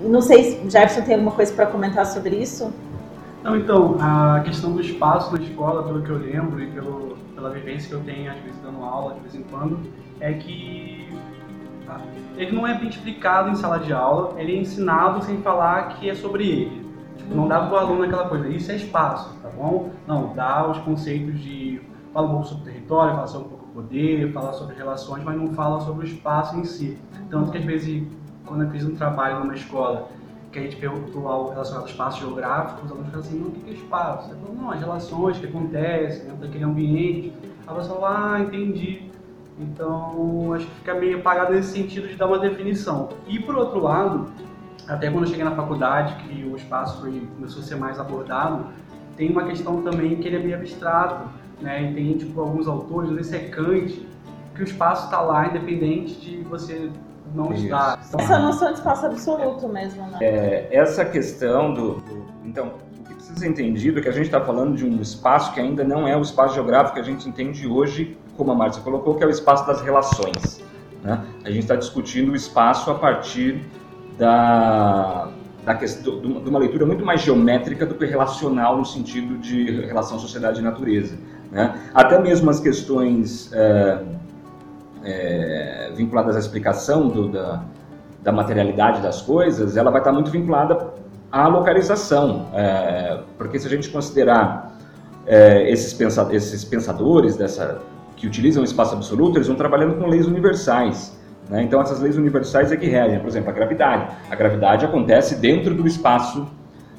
Não 0.00 0.22
sei 0.22 0.44
se 0.44 0.70
Jefferson 0.70 1.02
tem 1.02 1.14
alguma 1.14 1.32
coisa 1.32 1.52
para 1.52 1.66
comentar 1.66 2.06
sobre 2.06 2.36
isso. 2.36 2.72
Não, 3.42 3.56
então, 3.56 3.96
a 4.00 4.40
questão 4.44 4.72
do 4.72 4.80
espaço 4.80 5.34
na 5.36 5.42
escola, 5.42 5.82
pelo 5.82 6.02
que 6.02 6.10
eu 6.10 6.18
lembro 6.18 6.62
e 6.62 6.70
pelo, 6.70 7.16
pela 7.34 7.50
vivência 7.50 7.88
que 7.88 7.94
eu 7.94 8.00
tenho, 8.00 8.30
às 8.30 8.38
vezes 8.38 8.60
dando 8.62 8.82
aula, 8.84 9.14
de 9.14 9.20
vez 9.20 9.34
em 9.34 9.42
quando, 9.42 9.80
é 10.20 10.32
que 10.34 11.08
ah, 11.88 12.00
ele 12.36 12.52
não 12.52 12.64
é 12.64 12.78
bem 12.78 12.88
explicado 12.88 13.50
em 13.50 13.56
sala 13.56 13.80
de 13.80 13.92
aula, 13.92 14.40
ele 14.40 14.56
é 14.56 14.60
ensinado 14.60 15.24
sem 15.24 15.38
falar 15.42 15.96
que 15.96 16.08
é 16.08 16.14
sobre 16.14 16.48
ele. 16.48 16.86
Tipo, 17.16 17.34
não 17.34 17.48
dá 17.48 17.60
para 17.60 17.74
o 17.74 17.76
aluno 17.78 18.04
aquela 18.04 18.28
coisa, 18.28 18.48
isso 18.48 18.70
é 18.70 18.76
espaço, 18.76 19.36
tá 19.42 19.48
bom? 19.48 19.90
Não, 20.06 20.32
dá 20.34 20.68
os 20.68 20.78
conceitos 20.78 21.40
de. 21.40 21.80
Fala 22.12 22.26
um 22.28 22.30
pouco 22.30 22.46
sobre 22.46 22.62
o 22.62 22.66
território, 22.66 23.14
fala 23.14 23.26
sobre 23.26 23.46
um 23.46 23.50
pouco 23.50 23.64
o 23.64 23.68
poder, 23.68 24.32
fala 24.32 24.52
sobre 24.52 24.76
relações, 24.76 25.24
mas 25.24 25.36
não 25.36 25.52
fala 25.52 25.80
sobre 25.80 26.06
o 26.06 26.08
espaço 26.08 26.56
em 26.56 26.64
si. 26.64 26.96
Tanto 27.28 27.50
que 27.50 27.58
às 27.58 27.64
vezes, 27.64 28.06
quando 28.46 28.64
eu 28.64 28.70
fiz 28.70 28.84
um 28.84 28.94
trabalho 28.94 29.40
numa 29.40 29.54
escola 29.54 30.08
que 30.52 30.58
a 30.58 30.62
gente 30.62 30.76
perguntou 30.76 31.26
algo 31.26 31.50
relacionado 31.50 31.82
ao 31.82 31.88
espaço 31.88 32.20
geográfico, 32.20 32.84
os 32.84 32.92
alunos 32.92 33.14
assim, 33.14 33.38
não, 33.38 33.48
o 33.48 33.50
que 33.52 33.70
é 33.70 33.72
espaço? 33.72 34.28
Você 34.28 34.34
falou, 34.36 34.54
não, 34.54 34.70
as 34.70 34.80
relações 34.80 35.38
que 35.38 35.46
acontecem 35.46 36.24
dentro 36.26 36.40
daquele 36.42 36.64
ambiente. 36.64 37.32
A 37.66 37.72
pessoa 37.72 38.00
falou, 38.00 38.16
ah, 38.16 38.40
entendi. 38.40 39.10
Então, 39.58 40.52
acho 40.54 40.66
que 40.66 40.74
fica 40.76 40.94
meio 40.94 41.18
apagado 41.18 41.54
nesse 41.54 41.72
sentido 41.72 42.06
de 42.06 42.16
dar 42.16 42.26
uma 42.26 42.38
definição. 42.38 43.08
E, 43.26 43.38
por 43.38 43.56
outro 43.56 43.80
lado, 43.80 44.28
até 44.86 45.10
quando 45.10 45.24
eu 45.24 45.30
cheguei 45.30 45.44
na 45.44 45.54
faculdade, 45.54 46.22
que 46.24 46.44
o 46.44 46.56
espaço 46.56 47.00
foi, 47.00 47.26
começou 47.34 47.62
a 47.62 47.64
ser 47.64 47.76
mais 47.76 47.98
abordado, 47.98 48.66
tem 49.16 49.30
uma 49.30 49.44
questão 49.44 49.82
também 49.82 50.16
que 50.16 50.28
ele 50.28 50.36
é 50.36 50.40
meio 50.40 50.56
abstrato, 50.56 51.30
né? 51.60 51.90
E 51.90 51.94
tem, 51.94 52.16
tipo, 52.16 52.40
alguns 52.40 52.68
autores, 52.68 53.10
não 53.10 53.22
sei 53.22 53.24
se 53.24 53.36
é 53.36 53.48
Kant, 53.48 54.06
que 54.54 54.60
o 54.60 54.64
espaço 54.64 55.06
está 55.06 55.20
lá 55.20 55.48
independente 55.48 56.14
de 56.20 56.38
você 56.42 56.90
não 57.34 57.52
Isso. 57.52 57.64
está. 57.64 57.98
Essa 58.18 58.38
noção 58.38 58.68
de 58.68 58.78
espaço 58.78 59.06
absoluto 59.06 59.68
mesmo, 59.68 60.06
né? 60.06 60.18
É, 60.20 60.68
essa 60.70 61.04
questão 61.04 61.72
do, 61.72 61.94
do, 61.94 62.24
Então, 62.44 62.72
o 63.00 63.04
que 63.04 63.14
precisa 63.14 63.38
ser 63.38 63.48
entendido 63.48 63.98
é 63.98 64.02
que 64.02 64.08
a 64.08 64.12
gente 64.12 64.26
está 64.26 64.40
falando 64.40 64.76
de 64.76 64.84
um 64.84 65.00
espaço 65.00 65.52
que 65.52 65.60
ainda 65.60 65.84
não 65.84 66.06
é 66.06 66.16
o 66.16 66.22
espaço 66.22 66.54
geográfico 66.54 66.94
que 66.94 67.00
a 67.00 67.04
gente 67.04 67.28
entende 67.28 67.66
hoje, 67.66 68.16
como 68.36 68.52
a 68.52 68.54
Márcia 68.54 68.82
colocou, 68.82 69.14
que 69.14 69.24
é 69.24 69.26
o 69.26 69.30
espaço 69.30 69.66
das 69.66 69.80
relações. 69.80 70.62
Né? 71.02 71.20
A 71.44 71.50
gente 71.50 71.62
está 71.62 71.76
discutindo 71.76 72.32
o 72.32 72.36
espaço 72.36 72.90
a 72.90 72.94
partir 72.94 73.64
da, 74.18 75.28
da 75.64 75.74
questão, 75.74 76.20
de 76.20 76.48
uma 76.48 76.58
leitura 76.58 76.86
muito 76.86 77.04
mais 77.04 77.22
geométrica 77.22 77.86
do 77.86 77.94
que 77.94 78.04
relacional 78.04 78.76
no 78.76 78.84
sentido 78.84 79.38
de 79.38 79.84
relação 79.86 80.18
sociedade 80.18 80.60
e 80.60 80.62
natureza. 80.62 81.16
Né? 81.50 81.74
Até 81.92 82.18
mesmo 82.18 82.50
as 82.50 82.60
questões 82.60 83.50
é, 83.52 84.02
é, 85.04 85.90
vinculadas 85.94 86.36
à 86.36 86.38
explicação 86.38 87.08
do, 87.08 87.28
da, 87.28 87.62
da, 88.22 88.32
materialidade 88.32 89.00
das 89.00 89.22
coisas, 89.22 89.76
ela 89.76 89.90
vai 89.90 90.00
estar 90.00 90.12
muito 90.12 90.30
vinculada 90.30 90.92
à 91.30 91.48
localização, 91.48 92.48
é, 92.54 93.20
porque 93.38 93.58
se 93.58 93.66
a 93.66 93.70
gente 93.70 93.88
considerar 93.90 94.76
é, 95.26 95.70
esses, 95.70 95.92
pensa, 95.92 96.28
esses 96.32 96.64
pensadores 96.64 97.36
dessa, 97.36 97.80
que 98.16 98.26
utilizam 98.26 98.62
o 98.62 98.64
espaço 98.64 98.94
absoluto, 98.94 99.38
eles 99.38 99.48
vão 99.48 99.56
trabalhando 99.56 99.98
com 99.98 100.06
leis 100.06 100.26
universais. 100.26 101.16
Né? 101.48 101.62
Então 101.62 101.80
essas 101.80 102.00
leis 102.00 102.16
universais 102.16 102.70
é 102.72 102.76
que 102.76 102.86
regem, 102.86 103.18
por 103.20 103.28
exemplo, 103.28 103.50
a 103.50 103.52
gravidade. 103.52 104.14
A 104.30 104.34
gravidade 104.34 104.84
acontece 104.84 105.36
dentro 105.36 105.74
do 105.74 105.86
espaço 105.86 106.46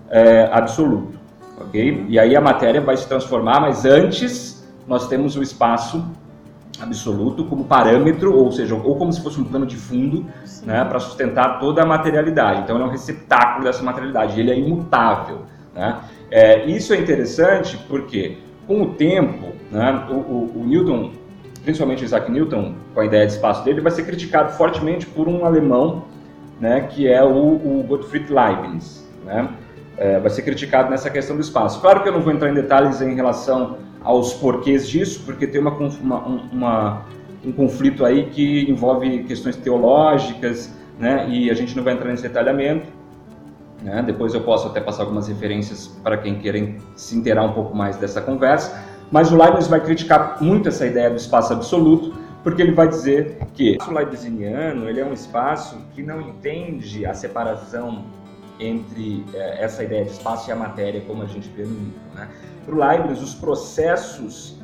é, 0.10 0.50
absoluto, 0.52 1.18
ok? 1.60 2.06
E 2.08 2.20
aí 2.20 2.36
a 2.36 2.42
matéria 2.42 2.82
vai 2.82 2.98
se 2.98 3.08
transformar, 3.08 3.60
mas 3.60 3.86
antes 3.86 4.64
nós 4.88 5.08
temos 5.08 5.36
o 5.36 5.42
espaço 5.42 6.06
absoluto 6.80 7.46
como 7.46 7.66
parâmetro, 7.66 8.36
ou 8.36 8.52
seja, 8.52 8.76
ou 8.76 8.96
como 8.96 9.12
se 9.12 9.22
fosse 9.22 9.40
um 9.40 9.44
plano 9.44 9.66
de 9.66 9.76
fundo, 9.76 10.26
né, 10.66 10.84
para 10.86 11.00
sustentar 11.00 11.60
toda 11.60 11.84
a 11.84 11.86
materialidade. 11.86 12.62
Então, 12.62 12.76
ele 12.76 12.84
é 12.84 12.88
um 12.88 12.92
receptáculo 12.92 13.66
dessa 13.66 13.84
materialidade, 13.84 14.40
ele 14.40 14.52
é 14.52 14.58
imutável. 14.58 15.44
Né? 15.74 16.00
É, 16.32 16.66
isso 16.66 16.94
é 16.94 16.98
interessante 16.98 17.78
porque, 17.88 18.38
com 18.68 18.82
o 18.82 18.88
tempo, 18.94 19.54
né, 19.72 20.08
o, 20.10 20.14
o, 20.14 20.62
o, 20.62 20.66
Newton, 20.66 21.12
principalmente 21.64 22.04
Isaac 22.04 22.32
Newton, 22.32 22.76
com 22.94 23.00
a 23.00 23.06
ideia 23.06 23.26
de 23.26 23.34
espaço 23.34 23.64
dele, 23.64 23.82
vai 23.82 23.92
ser 23.92 24.04
criticado 24.04 24.52
fortemente 24.54 25.06
por 25.06 25.28
um 25.28 25.46
alemão, 25.46 26.06
né, 26.60 26.82
que 26.82 27.08
é 27.08 27.24
o, 27.24 27.38
o 27.38 27.86
Gottfried 27.88 28.32
Leibniz. 28.32 29.08
Né? 29.26 29.48
É, 29.98 30.20
vai 30.20 30.30
ser 30.30 30.42
criticado 30.42 30.90
nessa 30.90 31.10
questão 31.10 31.36
do 31.36 31.42
espaço. 31.42 31.80
Claro 31.80 32.02
que 32.02 32.10
eu 32.10 32.14
não 32.14 32.22
vou 32.22 32.34
entrar 32.34 32.50
em 32.50 32.54
detalhes 32.54 33.00
em 33.00 33.14
relação 33.14 33.78
aos 34.04 34.34
porquês 34.34 34.88
disso, 34.88 35.22
porque 35.26 35.46
tem 35.46 35.62
uma, 35.62 35.72
uma, 35.72 36.20
uma, 36.52 37.06
um 37.46 37.52
conflito 37.52 38.04
aí 38.04 38.26
que 38.26 38.70
envolve 38.70 39.24
questões 39.24 39.56
teológicas, 39.56 40.74
né? 41.00 41.28
E 41.30 41.50
a 41.50 41.54
gente 41.54 41.76
não 41.76 41.84
vai 41.84 41.94
entrar 41.94 42.10
nesse 42.10 42.24
detalhamento. 42.24 42.88
Né? 43.82 44.02
Depois 44.06 44.34
eu 44.34 44.42
posso 44.42 44.68
até 44.68 44.80
passar 44.80 45.04
algumas 45.04 45.28
referências 45.28 45.88
para 45.88 46.18
quem 46.18 46.40
queira 46.40 46.58
se 46.96 47.18
inteirar 47.18 47.44
um 47.44 47.54
pouco 47.54 47.76
mais 47.76 47.98
dessa 47.98 48.22
conversa. 48.22 48.84
Mas 49.12 49.32
o 49.32 49.38
Leibniz 49.38 49.68
vai 49.68 49.80
criticar 49.80 50.42
muito 50.42 50.70
essa 50.70 50.88
ideia 50.88 51.10
do 51.10 51.18
espaço 51.18 51.54
absoluto, 51.54 52.14
porque 52.44 52.62
ele 52.62 52.72
vai 52.72 52.88
dizer 52.88 53.38
que 53.54 53.72
o 53.72 53.74
espaço 53.74 53.94
leibniziano 53.94 54.90
ele 54.90 55.00
é 55.00 55.06
um 55.06 55.14
espaço 55.14 55.78
que 55.94 56.02
não 56.02 56.20
entende 56.20 57.06
a 57.06 57.14
separação 57.14 58.06
entre 58.66 59.26
é, 59.34 59.64
essa 59.64 59.84
ideia 59.84 60.06
de 60.06 60.12
espaço 60.12 60.50
e 60.50 60.54
a 60.54 60.56
matéria, 60.56 61.02
como 61.02 61.24
a 61.24 61.26
gente 61.26 61.50
vê 61.50 61.64
no 61.64 61.74
livro. 61.74 62.02
Né? 62.16 62.30
Para 62.66 62.76
o 62.76 62.78
Leibniz, 62.78 63.22
os 63.22 63.34
processos 63.34 64.58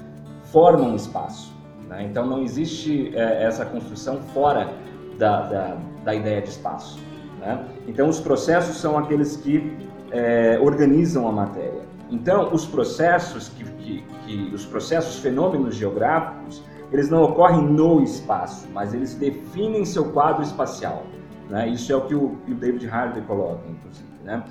formam 0.46 0.96
espaço. 0.96 1.54
Né? 1.88 2.04
Então, 2.10 2.26
não 2.26 2.42
existe 2.42 3.12
é, 3.16 3.44
essa 3.44 3.66
construção 3.66 4.22
fora 4.34 4.70
da, 5.18 5.42
da, 5.42 5.78
da, 6.04 6.16
ideia 6.16 6.42
de 6.42 6.50
espaço. 6.50 7.00
Né? 7.40 7.66
Então, 7.88 8.08
os 8.08 8.20
processos 8.20 8.78
são 8.78 8.98
aqueles 8.98 9.36
que 9.38 9.78
é, 10.12 10.60
organizam 10.62 11.28
a 11.28 11.32
matéria. 11.32 11.82
Então, 12.10 12.54
os 12.54 12.66
processos 12.66 13.50
que, 13.50 13.64
que, 13.64 14.04
que 14.26 14.56
os 14.56 14.66
processos 14.66 15.20
fenômenos 15.20 15.76
geográficos, 15.76 16.64
eles 16.92 17.10
não 17.10 17.24
ocorrem 17.24 17.62
no 17.62 18.02
espaço, 18.02 18.68
mas 18.74 18.94
eles 18.94 19.14
definem 19.14 19.86
seu 19.86 20.06
quadro 20.12 20.42
espacial. 20.42 21.04
Né? 21.50 21.68
Isso 21.70 21.92
é 21.92 21.96
o 21.96 22.02
que 22.02 22.14
o, 22.14 22.38
o 22.48 22.54
David 22.54 22.88
Harvey 22.88 23.24
coloca, 23.24 23.62
inclusive. 23.68 24.08
Né? 24.24 24.44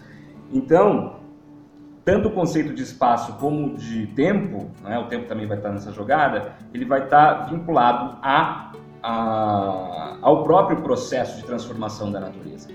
Então, 0.53 1.17
tanto 2.05 2.29
o 2.29 2.33
conceito 2.33 2.75
de 2.75 2.83
espaço 2.83 3.35
como 3.35 3.77
de 3.77 4.07
tempo, 4.09 4.71
né? 4.83 4.99
o 4.99 5.07
tempo 5.07 5.27
também 5.27 5.47
vai 5.47 5.59
estar 5.59 5.71
nessa 5.71 5.93
jogada, 5.93 6.53
ele 6.75 6.85
vai 6.85 7.05
estar 7.05 7.49
vinculado 7.51 8.19
a, 8.23 8.73
a, 9.03 10.17
ao 10.23 10.43
próprio 10.43 10.83
processo 10.83 11.37
de 11.37 11.45
transformação 11.45 12.11
da 12.11 12.19
natureza. 12.19 12.69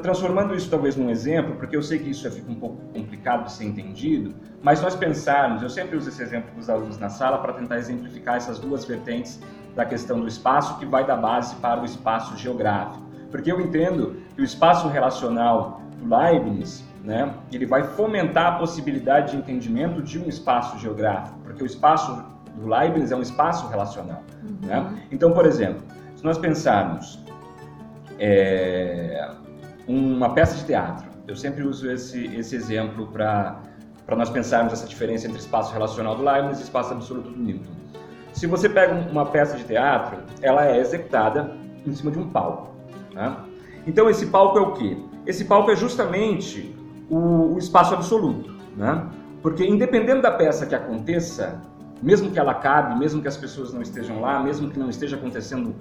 Transformando 0.00 0.54
isso 0.54 0.70
talvez 0.70 0.94
num 0.94 1.10
exemplo, 1.10 1.56
porque 1.56 1.74
eu 1.74 1.82
sei 1.82 1.98
que 1.98 2.08
isso 2.10 2.30
fica 2.30 2.50
um 2.50 2.54
pouco 2.54 2.76
complicado 2.92 3.46
de 3.46 3.52
ser 3.52 3.64
entendido, 3.64 4.32
mas 4.62 4.80
nós 4.80 4.94
pensarmos, 4.94 5.60
eu 5.60 5.68
sempre 5.68 5.96
uso 5.96 6.08
esse 6.08 6.22
exemplo 6.22 6.54
dos 6.54 6.70
alunos 6.70 6.98
na 6.98 7.08
sala 7.08 7.38
para 7.38 7.52
tentar 7.54 7.78
exemplificar 7.78 8.36
essas 8.36 8.60
duas 8.60 8.84
vertentes 8.84 9.40
da 9.74 9.84
questão 9.84 10.20
do 10.20 10.28
espaço 10.28 10.78
que 10.78 10.86
vai 10.86 11.04
dar 11.04 11.16
base 11.16 11.56
para 11.56 11.82
o 11.82 11.84
espaço 11.84 12.36
geográfico. 12.36 13.02
Porque 13.32 13.50
eu 13.50 13.60
entendo 13.60 14.16
que 14.36 14.42
o 14.42 14.44
espaço 14.44 14.86
relacional 14.86 15.80
do 15.98 16.14
Leibniz 16.14 16.84
né, 17.02 17.34
ele 17.50 17.66
vai 17.66 17.82
fomentar 17.82 18.54
a 18.54 18.58
possibilidade 18.58 19.32
de 19.32 19.38
entendimento 19.38 20.00
de 20.00 20.20
um 20.20 20.28
espaço 20.28 20.78
geográfico, 20.78 21.36
porque 21.42 21.62
o 21.62 21.66
espaço 21.66 22.24
do 22.54 22.68
Leibniz 22.68 23.10
é 23.10 23.16
um 23.16 23.22
espaço 23.22 23.66
relacional. 23.68 24.22
Uhum. 24.42 24.68
Né? 24.68 25.02
Então, 25.10 25.32
por 25.32 25.46
exemplo, 25.46 25.82
se 26.14 26.22
nós 26.22 26.38
pensarmos 26.38 27.18
é, 28.18 29.28
uma 29.88 30.32
peça 30.34 30.56
de 30.56 30.64
teatro, 30.64 31.10
eu 31.26 31.34
sempre 31.34 31.64
uso 31.64 31.90
esse, 31.90 32.26
esse 32.36 32.54
exemplo 32.54 33.08
para 33.08 33.60
nós 34.10 34.30
pensarmos 34.30 34.72
essa 34.72 34.86
diferença 34.86 35.26
entre 35.26 35.38
espaço 35.38 35.72
relacional 35.72 36.14
do 36.14 36.22
Leibniz 36.22 36.60
e 36.60 36.62
espaço 36.62 36.92
absoluto 36.92 37.30
do 37.30 37.42
Newton. 37.42 37.72
Se 38.32 38.46
você 38.46 38.68
pega 38.68 38.94
uma 39.10 39.26
peça 39.26 39.56
de 39.56 39.64
teatro, 39.64 40.18
ela 40.40 40.66
é 40.66 40.78
executada 40.78 41.56
em 41.86 41.92
cima 41.94 42.10
de 42.10 42.18
um 42.18 42.28
palco. 42.28 42.71
Né? 43.14 43.36
Então, 43.86 44.08
esse 44.08 44.26
palco 44.26 44.58
é 44.58 44.60
o 44.60 44.72
quê? 44.72 44.96
Esse 45.26 45.44
palco 45.44 45.70
é 45.70 45.76
justamente 45.76 46.74
o, 47.10 47.54
o 47.54 47.58
espaço 47.58 47.94
absoluto. 47.94 48.52
Né? 48.76 49.06
Porque, 49.42 49.64
independendo 49.64 50.22
da 50.22 50.30
peça 50.30 50.66
que 50.66 50.74
aconteça, 50.74 51.60
mesmo 52.02 52.30
que 52.30 52.38
ela 52.38 52.52
acabe, 52.52 52.98
mesmo 52.98 53.22
que 53.22 53.28
as 53.28 53.36
pessoas 53.36 53.72
não 53.72 53.82
estejam 53.82 54.20
lá, 54.20 54.42
mesmo 54.42 54.70
que 54.70 54.78
não 54.78 54.88
esteja 54.88 55.16
acontecendo 55.16 55.74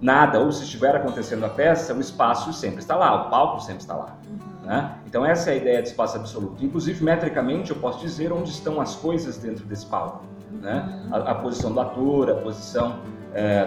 nada, 0.00 0.40
ou 0.40 0.50
se 0.52 0.64
estiver 0.64 0.94
acontecendo 0.94 1.44
a 1.44 1.48
peça, 1.48 1.94
o 1.94 2.00
espaço 2.00 2.52
sempre 2.52 2.80
está 2.80 2.96
lá, 2.96 3.26
o 3.26 3.30
palco 3.30 3.60
sempre 3.60 3.82
está 3.82 3.94
lá. 3.94 4.16
Né? 4.64 4.94
Então 5.06 5.24
essa 5.24 5.50
é 5.50 5.54
a 5.54 5.56
ideia 5.56 5.82
de 5.82 5.88
espaço 5.88 6.16
absoluto. 6.16 6.64
Inclusive, 6.64 7.02
metricamente, 7.02 7.70
eu 7.70 7.76
posso 7.76 8.00
dizer 8.00 8.32
onde 8.32 8.50
estão 8.50 8.80
as 8.80 8.94
coisas 8.94 9.38
dentro 9.38 9.64
desse 9.64 9.86
palco. 9.86 10.24
Né? 10.52 11.08
A, 11.10 11.32
a 11.32 11.34
posição 11.36 11.72
do 11.72 11.80
ator, 11.80 12.30
a 12.30 12.34
posição 12.34 13.00
é, 13.34 13.64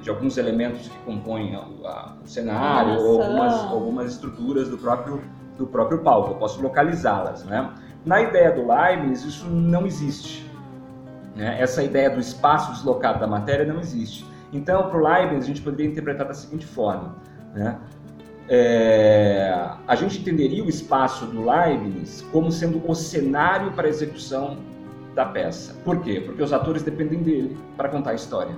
de, 0.00 0.10
alguns 0.10 0.36
elementos 0.38 0.88
que 0.88 0.98
compõem 1.00 1.54
o, 1.54 1.86
a, 1.86 2.16
o 2.24 2.26
cenário, 2.26 3.00
ou 3.00 3.22
algumas, 3.22 3.54
algumas 3.54 4.12
estruturas 4.12 4.68
do 4.68 4.78
próprio, 4.78 5.20
do 5.58 5.66
próprio 5.66 5.98
palco. 5.98 6.32
Eu 6.32 6.36
posso 6.36 6.60
localizá-las. 6.62 7.44
Né? 7.44 7.70
Na 8.04 8.20
ideia 8.20 8.52
do 8.52 8.66
Leibniz, 8.66 9.24
isso 9.24 9.46
não 9.46 9.86
existe. 9.86 10.50
Né? 11.36 11.60
Essa 11.60 11.82
ideia 11.82 12.10
do 12.10 12.20
espaço 12.20 12.72
deslocado 12.72 13.20
da 13.20 13.26
matéria 13.26 13.64
não 13.64 13.80
existe. 13.80 14.26
Então, 14.52 14.88
para 14.90 14.98
o 14.98 15.02
Leibniz, 15.02 15.44
a 15.44 15.46
gente 15.46 15.62
poderia 15.62 15.90
interpretar 15.90 16.26
da 16.26 16.34
seguinte 16.34 16.66
forma. 16.66 17.16
Né? 17.54 17.78
É, 18.48 19.70
a 19.86 19.94
gente 19.94 20.18
entenderia 20.18 20.64
o 20.64 20.68
espaço 20.68 21.26
do 21.26 21.48
Leibniz 21.48 22.26
como 22.32 22.50
sendo 22.50 22.82
o 22.86 22.94
cenário 22.94 23.72
para 23.72 23.86
a 23.86 23.88
execução 23.88 24.58
da 25.14 25.26
peça. 25.26 25.74
Por 25.84 26.00
quê? 26.02 26.22
Porque 26.24 26.42
os 26.42 26.52
atores 26.52 26.82
dependem 26.82 27.22
dele 27.22 27.56
para 27.76 27.88
contar 27.88 28.10
a 28.10 28.14
história. 28.14 28.54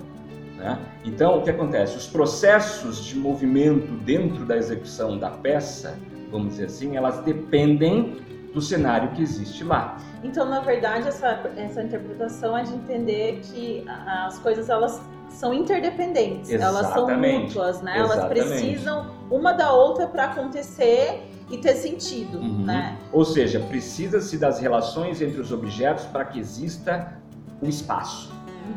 Né? 0.57 0.79
Então, 1.05 1.39
o 1.39 1.43
que 1.43 1.51
acontece? 1.51 1.97
Os 1.97 2.07
processos 2.07 3.05
de 3.05 3.17
movimento 3.17 3.93
dentro 4.05 4.45
da 4.45 4.57
execução 4.57 5.19
da 5.19 5.31
peça, 5.31 5.99
vamos 6.31 6.51
dizer 6.51 6.67
assim, 6.67 6.97
elas 6.97 7.19
dependem 7.21 8.23
do 8.53 8.61
cenário 8.61 9.11
que 9.11 9.23
existe 9.23 9.65
lá. 9.65 9.99
Então, 10.23 10.49
na 10.49 10.61
verdade, 10.61 11.09
essa, 11.09 11.41
essa 11.57 11.83
interpretação 11.83 12.57
é 12.57 12.63
de 12.63 12.73
entender 12.73 13.41
que 13.43 13.85
as 14.07 14.39
coisas 14.39 14.71
elas 14.71 15.03
são 15.29 15.53
interdependentes, 15.53 16.51
Exatamente. 16.51 16.85
elas 16.85 16.95
são 16.95 17.19
mútuas, 17.19 17.83
né? 17.83 17.99
Exatamente. 17.99 18.39
Elas 18.39 18.49
precisam 18.49 19.11
uma 19.29 19.53
da 19.53 19.73
outra 19.73 20.07
para 20.07 20.27
acontecer 20.27 21.29
e 21.51 21.59
ter 21.59 21.75
sentido, 21.75 22.39
Uhum. 22.39 22.65
né? 22.65 22.97
Ou 23.13 23.25
seja, 23.25 23.61
precisa-se 23.61 24.39
das 24.39 24.59
relações 24.61 25.21
entre 25.21 25.41
os 25.41 25.53
objetos 25.53 26.05
para 26.07 26.25
que 26.25 26.39
exista 26.39 27.19
o 27.61 27.67
espaço. 27.67 28.33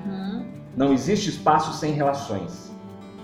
Uhum. 0.05 0.45
Não 0.75 0.93
existe 0.93 1.29
espaço 1.29 1.73
sem 1.73 1.93
relações. 1.93 2.71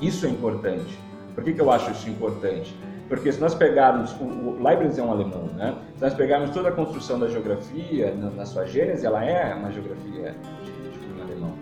Isso 0.02 0.26
é 0.26 0.30
importante. 0.30 0.98
Por 1.36 1.44
que, 1.44 1.54
que 1.54 1.62
eu 1.62 1.70
acho 1.72 1.92
isso 1.92 2.10
importante? 2.10 2.76
Porque 3.10 3.32
se 3.32 3.40
nós 3.40 3.54
pegarmos, 3.54 4.12
o, 4.20 4.24
o 4.24 4.64
Leibniz 4.64 4.98
é 4.98 5.04
um 5.04 5.12
alemão, 5.12 5.46
né? 5.56 5.76
Se 5.98 6.02
nós 6.02 6.14
pegarmos 6.14 6.50
toda 6.52 6.70
a 6.70 6.72
construção 6.72 7.20
da 7.20 7.28
geografia, 7.28 8.14
na, 8.16 8.30
na 8.32 8.46
sua 8.46 8.66
gênese, 8.66 9.06
ela 9.06 9.24
é 9.24 9.54
uma 9.54 9.72
geografia 9.72 10.36
de, 10.64 10.72
de 10.72 10.98
cunho 11.00 11.22
alemão. 11.22 11.54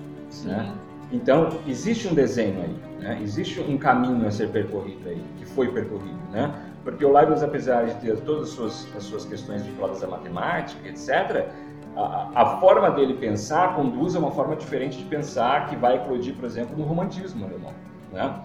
Né? 0.45 0.73
Então, 1.11 1.59
existe 1.67 2.07
um 2.07 2.13
desenho 2.13 2.61
aí, 2.61 3.03
né? 3.03 3.19
existe 3.21 3.59
um 3.59 3.77
caminho 3.77 4.25
a 4.25 4.31
ser 4.31 4.49
percorrido 4.49 5.09
aí, 5.09 5.21
que 5.37 5.45
foi 5.45 5.69
percorrido, 5.71 6.19
né? 6.31 6.53
Porque 6.83 7.05
o 7.05 7.11
Leibniz, 7.11 7.43
apesar 7.43 7.85
de 7.85 7.95
ter 7.95 8.19
todas 8.21 8.49
as 8.49 8.49
suas, 8.49 8.95
as 8.95 9.03
suas 9.03 9.25
questões 9.25 9.61
vinculadas 9.61 10.03
à 10.03 10.07
matemática, 10.07 10.87
etc., 10.87 11.49
a, 11.95 12.29
a, 12.33 12.59
forma 12.59 12.89
dele 12.91 13.15
pensar 13.15 13.75
conduz 13.75 14.15
a 14.15 14.19
uma 14.19 14.31
forma 14.31 14.55
diferente 14.55 14.97
de 14.97 15.03
pensar 15.03 15.67
que 15.67 15.75
vai 15.75 15.97
eclodir, 15.97 16.33
por 16.35 16.45
exemplo, 16.45 16.77
no 16.77 16.85
romantismo 16.85 17.45
alemão, 17.45 17.73
né? 18.13 18.41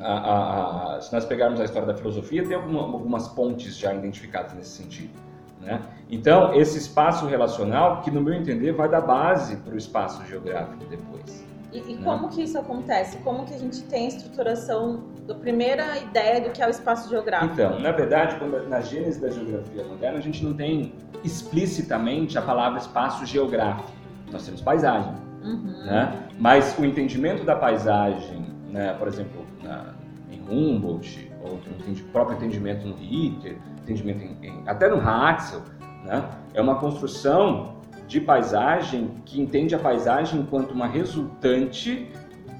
A, 0.00 0.96
a, 0.96 1.00
se 1.02 1.12
nós 1.12 1.26
pegarmos 1.26 1.60
a 1.60 1.64
história 1.64 1.86
da 1.86 1.94
filosofia, 1.94 2.42
tem 2.42 2.56
alguma, 2.56 2.80
algumas 2.80 3.28
pontes 3.28 3.76
já 3.76 3.94
identificadas 3.94 4.54
nesse 4.54 4.70
sentido. 4.70 5.12
Né? 5.62 5.80
Então, 6.10 6.54
esse 6.54 6.76
espaço 6.76 7.26
relacional, 7.26 8.00
que 8.02 8.10
no 8.10 8.20
meu 8.20 8.34
entender 8.34 8.72
vai 8.72 8.88
dar 8.88 9.00
base 9.00 9.56
para 9.56 9.74
o 9.74 9.78
espaço 9.78 10.24
geográfico 10.26 10.84
depois. 10.86 11.44
E, 11.72 11.78
e 11.78 11.94
né? 11.94 12.00
como 12.04 12.28
que 12.28 12.42
isso 12.42 12.58
acontece? 12.58 13.16
Como 13.18 13.46
que 13.46 13.54
a 13.54 13.58
gente 13.58 13.82
tem 13.84 14.06
a 14.06 14.08
estruturação 14.08 15.04
da 15.26 15.34
primeira 15.34 15.98
ideia 15.98 16.40
do 16.40 16.50
que 16.50 16.60
é 16.60 16.66
o 16.66 16.70
espaço 16.70 17.08
geográfico? 17.08 17.54
Então, 17.54 17.78
na 17.78 17.92
verdade, 17.92 18.36
quando, 18.38 18.68
na 18.68 18.80
gênese 18.80 19.20
da 19.20 19.30
geografia 19.30 19.84
moderna, 19.84 20.18
a 20.18 20.20
gente 20.20 20.44
não 20.44 20.52
tem 20.52 20.92
explicitamente 21.24 22.36
a 22.36 22.42
palavra 22.42 22.78
espaço 22.78 23.24
geográfico. 23.24 23.90
Nós 24.30 24.44
temos 24.44 24.60
paisagem. 24.60 25.14
Uhum. 25.42 25.84
Né? 25.84 26.28
Mas 26.38 26.76
o 26.78 26.84
entendimento 26.84 27.44
da 27.44 27.56
paisagem, 27.56 28.46
né, 28.68 28.94
por 28.94 29.08
exemplo, 29.08 29.46
na, 29.62 29.94
em 30.30 30.40
Humboldt, 30.40 31.30
ou 31.42 31.54
o 31.54 32.12
próprio 32.12 32.36
entendimento 32.36 32.86
no 32.86 32.94
Ritter, 32.94 33.56
entendimento 33.82 34.24
em, 34.24 34.46
em, 34.46 34.62
até 34.66 34.88
no 34.88 34.96
Haxel, 34.96 35.62
né, 36.04 36.24
é 36.54 36.60
uma 36.60 36.76
construção 36.76 37.76
de 38.06 38.20
paisagem 38.20 39.22
que 39.24 39.40
entende 39.40 39.74
a 39.74 39.78
paisagem 39.78 40.40
enquanto 40.40 40.72
uma 40.72 40.86
resultante 40.86 42.10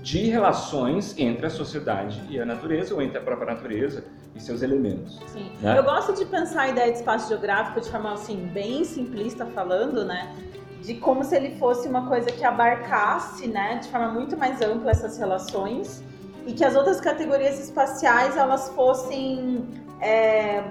de 0.00 0.24
relações 0.24 1.16
entre 1.16 1.46
a 1.46 1.50
sociedade 1.50 2.20
e 2.28 2.40
a 2.40 2.44
natureza, 2.44 2.92
ou 2.94 3.00
entre 3.00 3.18
a 3.18 3.20
própria 3.20 3.54
natureza 3.54 4.04
e 4.35 4.40
seus 4.40 4.61
elementos. 4.62 5.20
Sim. 5.28 5.52
Né? 5.61 5.78
Eu 5.78 5.85
gosto 5.85 6.12
de 6.14 6.24
pensar 6.24 6.62
a 6.62 6.68
ideia 6.68 6.90
de 6.90 6.98
espaço 6.98 7.28
geográfico 7.28 7.80
de 7.80 7.88
forma 7.88 8.12
assim, 8.12 8.50
bem 8.52 8.85
simplista 8.85 9.46
falando, 9.46 10.04
né? 10.04 10.35
De 10.80 10.94
como 10.94 11.22
se 11.22 11.37
ele 11.37 11.54
fosse 11.56 11.87
uma 11.87 12.08
coisa 12.08 12.26
que 12.32 12.44
abarcasse, 12.44 13.46
né, 13.46 13.78
de 13.78 13.88
forma 13.88 14.08
muito 14.08 14.37
mais 14.37 14.61
ampla 14.61 14.90
essas 14.90 15.16
relações 15.16 16.02
e 16.44 16.52
que 16.52 16.64
as 16.64 16.74
outras 16.74 17.00
categorias 17.00 17.61
espaciais 17.61 18.37
elas 18.37 18.68
fossem 18.70 19.64
é, 20.00 20.64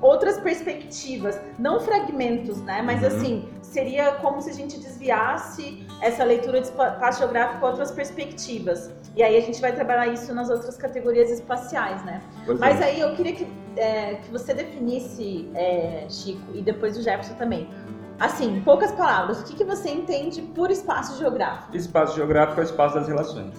outras 0.00 0.38
perspectivas, 0.38 1.40
não 1.58 1.80
fragmentos, 1.80 2.60
né? 2.62 2.82
Mas 2.82 3.00
Uhum. 3.02 3.08
assim, 3.08 3.48
seria 3.62 4.12
como 4.12 4.40
se 4.40 4.50
a 4.50 4.52
gente 4.52 4.78
desviasse 4.78 5.86
essa 6.00 6.24
leitura 6.24 6.60
de 6.60 6.68
espaço 6.68 7.18
geográfico 7.18 7.64
a 7.64 7.70
outras 7.70 7.90
perspectivas. 7.90 8.90
E 9.16 9.22
aí 9.22 9.36
a 9.36 9.40
gente 9.40 9.60
vai 9.60 9.72
trabalhar 9.72 10.06
isso 10.08 10.32
nas 10.34 10.48
outras 10.50 10.76
categorias 10.76 11.30
espaciais, 11.30 12.04
né? 12.04 12.22
Pois 12.46 12.58
Mas 12.58 12.80
é. 12.80 12.84
aí 12.84 13.00
eu 13.00 13.14
queria 13.16 13.34
que, 13.34 13.46
é, 13.76 14.14
que 14.16 14.30
você 14.30 14.54
definisse, 14.54 15.50
é, 15.54 16.06
Chico, 16.08 16.40
e 16.54 16.62
depois 16.62 16.96
o 16.96 17.02
Jefferson 17.02 17.34
também. 17.34 17.68
Assim, 18.20 18.56
em 18.56 18.60
poucas 18.62 18.90
palavras, 18.92 19.40
o 19.40 19.44
que, 19.44 19.54
que 19.54 19.64
você 19.64 19.90
entende 19.90 20.42
por 20.42 20.70
espaço 20.70 21.16
geográfico? 21.18 21.76
Espaço 21.76 22.16
geográfico 22.16 22.60
é 22.60 22.64
o 22.64 22.66
espaço 22.66 22.96
das 22.96 23.06
relações. 23.06 23.54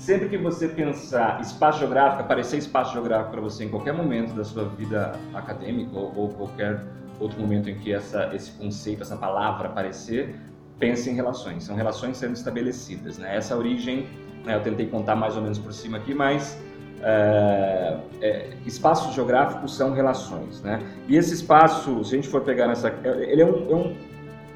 Sempre 0.00 0.30
que 0.30 0.38
você 0.38 0.66
pensar 0.66 1.42
espaço 1.42 1.78
geográfico, 1.78 2.22
aparecer 2.22 2.56
espaço 2.56 2.94
geográfico 2.94 3.32
para 3.32 3.40
você 3.42 3.64
em 3.64 3.68
qualquer 3.68 3.92
momento 3.92 4.32
da 4.32 4.42
sua 4.42 4.64
vida 4.64 5.12
acadêmica 5.34 5.94
ou, 5.94 6.10
ou 6.16 6.28
qualquer 6.30 6.80
outro 7.20 7.38
momento 7.38 7.68
em 7.68 7.74
que 7.74 7.92
essa, 7.92 8.34
esse 8.34 8.50
conceito, 8.52 9.02
essa 9.02 9.14
palavra 9.14 9.68
aparecer, 9.68 10.34
pense 10.78 11.10
em 11.10 11.12
relações. 11.12 11.64
São 11.64 11.76
relações 11.76 12.16
sendo 12.16 12.32
estabelecidas. 12.32 13.18
Né? 13.18 13.36
Essa 13.36 13.54
origem, 13.54 14.08
né, 14.42 14.56
eu 14.56 14.62
tentei 14.62 14.86
contar 14.86 15.14
mais 15.16 15.36
ou 15.36 15.42
menos 15.42 15.58
por 15.58 15.74
cima 15.74 15.98
aqui, 15.98 16.14
mas 16.14 16.58
é, 17.02 17.98
é, 18.22 18.48
espaços 18.64 19.14
geográficos 19.14 19.76
são 19.76 19.92
relações. 19.92 20.62
Né? 20.62 20.80
E 21.08 21.16
esse 21.18 21.34
espaço, 21.34 22.02
se 22.04 22.14
a 22.14 22.16
gente 22.16 22.28
for 22.28 22.40
pegar 22.40 22.68
nessa. 22.68 22.88
Ele 23.04 23.42
é 23.42 23.46
um, 23.46 23.70
é 23.70 23.74
um 23.74 23.96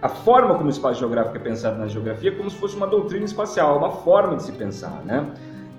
a 0.02 0.09
forma 0.09 0.54
como 0.54 0.66
o 0.66 0.70
espaço 0.70 1.00
geográfico 1.00 1.37
é 1.37 1.40
pensado 1.40 1.78
na 1.78 1.87
geografia 1.87 2.30
é 2.30 2.35
como 2.35 2.50
se 2.50 2.57
fosse 2.57 2.76
uma 2.76 2.87
doutrina 2.87 3.24
espacial, 3.24 3.74
é 3.74 3.78
uma 3.78 3.90
forma 3.90 4.37
de 4.37 4.42
se 4.42 4.52
pensar, 4.52 5.02
né? 5.04 5.26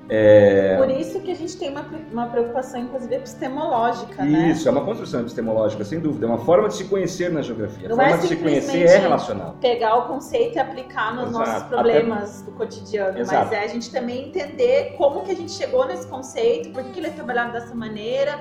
É... 0.07 0.77
Por 0.77 0.89
isso 0.89 1.19
que 1.21 1.31
a 1.31 1.35
gente 1.35 1.57
tem 1.57 1.69
uma, 1.71 1.83
uma 2.11 2.27
preocupação, 2.27 2.79
inclusive, 2.79 3.15
epistemológica, 3.15 4.23
né? 4.23 4.51
Isso, 4.51 4.67
é 4.67 4.71
uma 4.71 4.85
construção 4.85 5.21
epistemológica, 5.21 5.83
sem 5.83 5.99
dúvida. 5.99 6.27
É 6.27 6.29
uma 6.29 6.37
forma 6.37 6.67
de 6.67 6.75
se 6.75 6.83
conhecer 6.85 7.31
na 7.31 7.41
geografia. 7.41 7.89
Não 7.89 7.95
a 7.95 7.99
forma 7.99 8.15
é 8.15 8.17
de 8.19 8.27
se 8.27 8.35
conhecer 8.35 8.83
é 8.85 8.97
relacional. 8.97 9.55
Pegar 9.59 9.95
o 9.95 10.07
conceito 10.07 10.57
e 10.57 10.59
aplicar 10.59 11.15
nos 11.15 11.29
Exato. 11.29 11.49
nossos 11.49 11.63
problemas 11.63 12.41
do 12.43 12.51
cotidiano, 12.51 13.17
Exato. 13.17 13.45
mas 13.45 13.51
é 13.53 13.63
a 13.63 13.67
gente 13.67 13.91
também 13.91 14.27
entender 14.27 14.93
como 14.95 15.23
que 15.23 15.31
a 15.31 15.35
gente 15.35 15.51
chegou 15.51 15.87
nesse 15.87 16.05
conceito, 16.05 16.69
por 16.69 16.83
que 16.83 16.99
ele 16.99 17.07
é 17.07 17.11
trabalhado 17.11 17.53
dessa 17.53 17.73
maneira, 17.73 18.39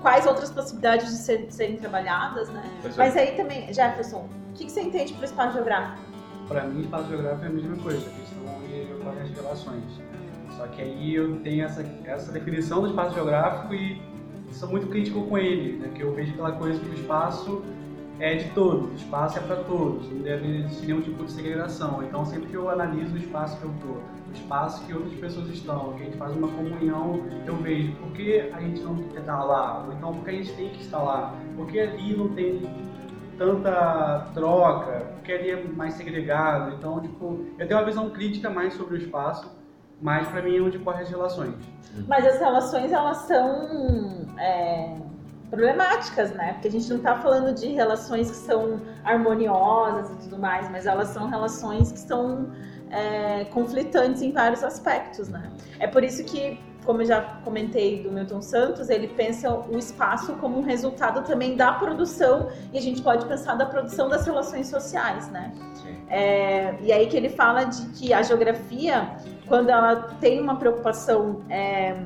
quais 0.00 0.26
outras 0.26 0.50
possibilidades 0.50 1.06
de, 1.08 1.16
ser- 1.18 1.46
de 1.46 1.54
serem 1.54 1.76
trabalhadas, 1.76 2.48
né? 2.48 2.62
Pois 2.82 2.94
é. 2.94 2.98
Mas 2.98 3.16
aí 3.16 3.32
também, 3.36 3.72
Jefferson, 3.72 4.28
o 4.50 4.52
que, 4.54 4.64
que 4.64 4.70
você 4.72 4.82
entende 4.82 5.12
por 5.14 5.24
espaço 5.24 5.54
geográfico? 5.54 5.98
Para 6.48 6.64
mim, 6.64 6.80
espaço 6.82 7.08
geográfico 7.08 7.44
é 7.44 7.48
a 7.48 7.50
mesma 7.52 7.76
coisa, 7.76 7.98
a 8.06 8.10
questão 8.12 8.42
onde 8.56 8.92
ocorrem 8.94 9.22
as 9.22 9.30
relações. 9.30 9.84
Só 10.56 10.66
que 10.66 10.82
aí 10.82 11.14
eu 11.14 11.40
tenho 11.40 11.64
essa, 11.64 11.84
essa 12.04 12.32
definição 12.32 12.80
do 12.82 12.88
espaço 12.88 13.14
geográfico 13.14 13.72
e 13.74 14.00
sou 14.52 14.68
muito 14.68 14.88
crítico 14.88 15.24
com 15.26 15.38
ele, 15.38 15.78
né? 15.78 15.90
Que 15.94 16.02
eu 16.02 16.12
vejo 16.12 16.32
aquela 16.32 16.52
coisa 16.52 16.78
que 16.80 16.88
o 16.90 16.94
espaço 16.94 17.62
é 18.20 18.34
de 18.34 18.50
todos, 18.50 18.90
o 18.90 18.94
espaço 18.94 19.38
é 19.38 19.40
para 19.40 19.56
todos, 19.56 20.10
não 20.12 20.20
deve 20.20 20.58
existir 20.58 20.86
nenhum 20.86 21.00
tipo 21.00 21.24
de 21.24 21.32
segregação. 21.32 22.02
Então, 22.02 22.24
sempre 22.26 22.48
que 22.48 22.54
eu 22.54 22.68
analiso 22.68 23.14
o 23.14 23.18
espaço 23.18 23.58
que 23.58 23.64
eu 23.64 23.70
estou, 23.70 23.96
o 24.28 24.32
espaço 24.32 24.84
que 24.84 24.92
outras 24.92 25.14
pessoas 25.14 25.48
estão, 25.48 25.94
que 25.94 26.02
a 26.02 26.04
gente 26.04 26.16
faz 26.18 26.36
uma 26.36 26.48
comunhão, 26.48 27.20
eu 27.46 27.56
vejo 27.56 27.92
por 27.92 28.12
que 28.12 28.50
a 28.52 28.60
gente 28.60 28.82
não 28.82 28.94
está 28.96 29.42
lá, 29.42 29.84
ou 29.86 29.92
então 29.94 30.12
por 30.12 30.24
que 30.24 30.30
a 30.30 30.34
gente 30.34 30.52
tem 30.52 30.68
que 30.68 30.82
estar 30.82 31.02
lá, 31.02 31.34
porque 31.56 31.80
ali 31.80 32.14
não 32.14 32.28
tem 32.28 32.60
tanta 33.38 34.28
troca, 34.34 35.06
porque 35.14 35.32
ali 35.32 35.50
é 35.50 35.64
mais 35.64 35.94
segregado. 35.94 36.74
Então, 36.74 37.00
tipo, 37.00 37.46
eu 37.58 37.66
tenho 37.66 37.80
uma 37.80 37.86
visão 37.86 38.10
crítica 38.10 38.50
mais 38.50 38.74
sobre 38.74 38.96
o 38.96 38.98
espaço, 38.98 39.50
mas 40.00 40.28
para 40.28 40.42
mim 40.42 40.58
é 40.58 40.60
onde 40.60 40.78
corre 40.78 41.02
as 41.02 41.08
relações. 41.08 41.54
Mas 42.06 42.26
as 42.26 42.38
relações, 42.38 42.92
elas 42.92 43.16
são 43.26 44.26
é, 44.38 44.94
problemáticas, 45.50 46.30
né? 46.32 46.52
Porque 46.54 46.68
a 46.68 46.70
gente 46.70 46.88
não 46.88 46.98
está 46.98 47.16
falando 47.16 47.52
de 47.52 47.66
relações 47.68 48.30
que 48.30 48.36
são 48.36 48.80
harmoniosas 49.04 50.10
e 50.12 50.14
tudo 50.22 50.38
mais, 50.38 50.70
mas 50.70 50.86
elas 50.86 51.08
são 51.08 51.28
relações 51.28 51.90
que 51.90 51.98
são 51.98 52.50
é, 52.90 53.44
conflitantes 53.46 54.22
em 54.22 54.30
vários 54.30 54.62
aspectos, 54.62 55.28
né? 55.28 55.50
É 55.80 55.88
por 55.88 56.04
isso 56.04 56.22
que, 56.24 56.60
como 56.84 57.02
eu 57.02 57.06
já 57.06 57.20
comentei 57.44 58.02
do 58.02 58.12
Milton 58.12 58.40
Santos, 58.40 58.88
ele 58.88 59.08
pensa 59.08 59.52
o 59.52 59.76
espaço 59.76 60.34
como 60.34 60.58
um 60.58 60.62
resultado 60.62 61.24
também 61.26 61.56
da 61.56 61.72
produção 61.72 62.48
e 62.72 62.78
a 62.78 62.80
gente 62.80 63.02
pode 63.02 63.26
pensar 63.26 63.54
da 63.54 63.66
produção 63.66 64.08
das 64.08 64.24
relações 64.24 64.68
sociais, 64.68 65.28
né? 65.30 65.52
É, 66.08 66.76
e 66.80 66.92
aí 66.92 67.06
que 67.06 67.16
ele 67.16 67.28
fala 67.28 67.64
de 67.64 67.86
que 67.90 68.12
a 68.12 68.22
geografia, 68.22 69.16
quando 69.46 69.68
ela 69.68 69.96
tem 70.20 70.40
uma 70.40 70.56
preocupação 70.56 71.42
é, 71.48 71.96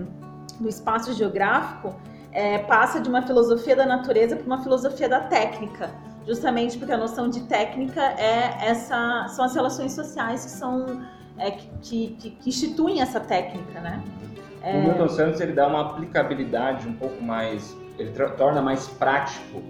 no 0.60 0.68
espaço 0.68 1.12
geográfico, 1.14 1.94
é, 2.34 2.58
passa 2.58 3.00
de 3.00 3.08
uma 3.08 3.22
filosofia 3.22 3.76
da 3.76 3.86
natureza 3.86 4.34
para 4.36 4.44
uma 4.44 4.62
filosofia 4.62 5.08
da 5.08 5.20
técnica, 5.20 5.94
justamente 6.26 6.76
porque 6.76 6.92
a 6.92 6.98
noção 6.98 7.30
de 7.30 7.42
técnica 7.42 8.02
é 8.02 8.66
essa, 8.66 9.28
são 9.28 9.44
as 9.44 9.54
relações 9.54 9.92
sociais 9.92 10.44
que 10.44 10.50
são 10.50 11.02
é, 11.38 11.52
que, 11.52 12.16
que, 12.18 12.30
que, 12.30 12.48
instituem 12.48 13.00
essa 13.00 13.20
técnica, 13.20 13.80
né? 13.80 14.02
É... 14.62 14.78
O 14.78 14.82
Milton 14.82 15.08
Santos 15.08 15.40
ele 15.40 15.52
dá 15.52 15.68
uma 15.68 15.80
aplicabilidade 15.80 16.88
um 16.88 16.94
pouco 16.94 17.22
mais, 17.22 17.76
ele 17.98 18.10
torna 18.36 18.60
mais 18.60 18.88
prático 18.88 19.62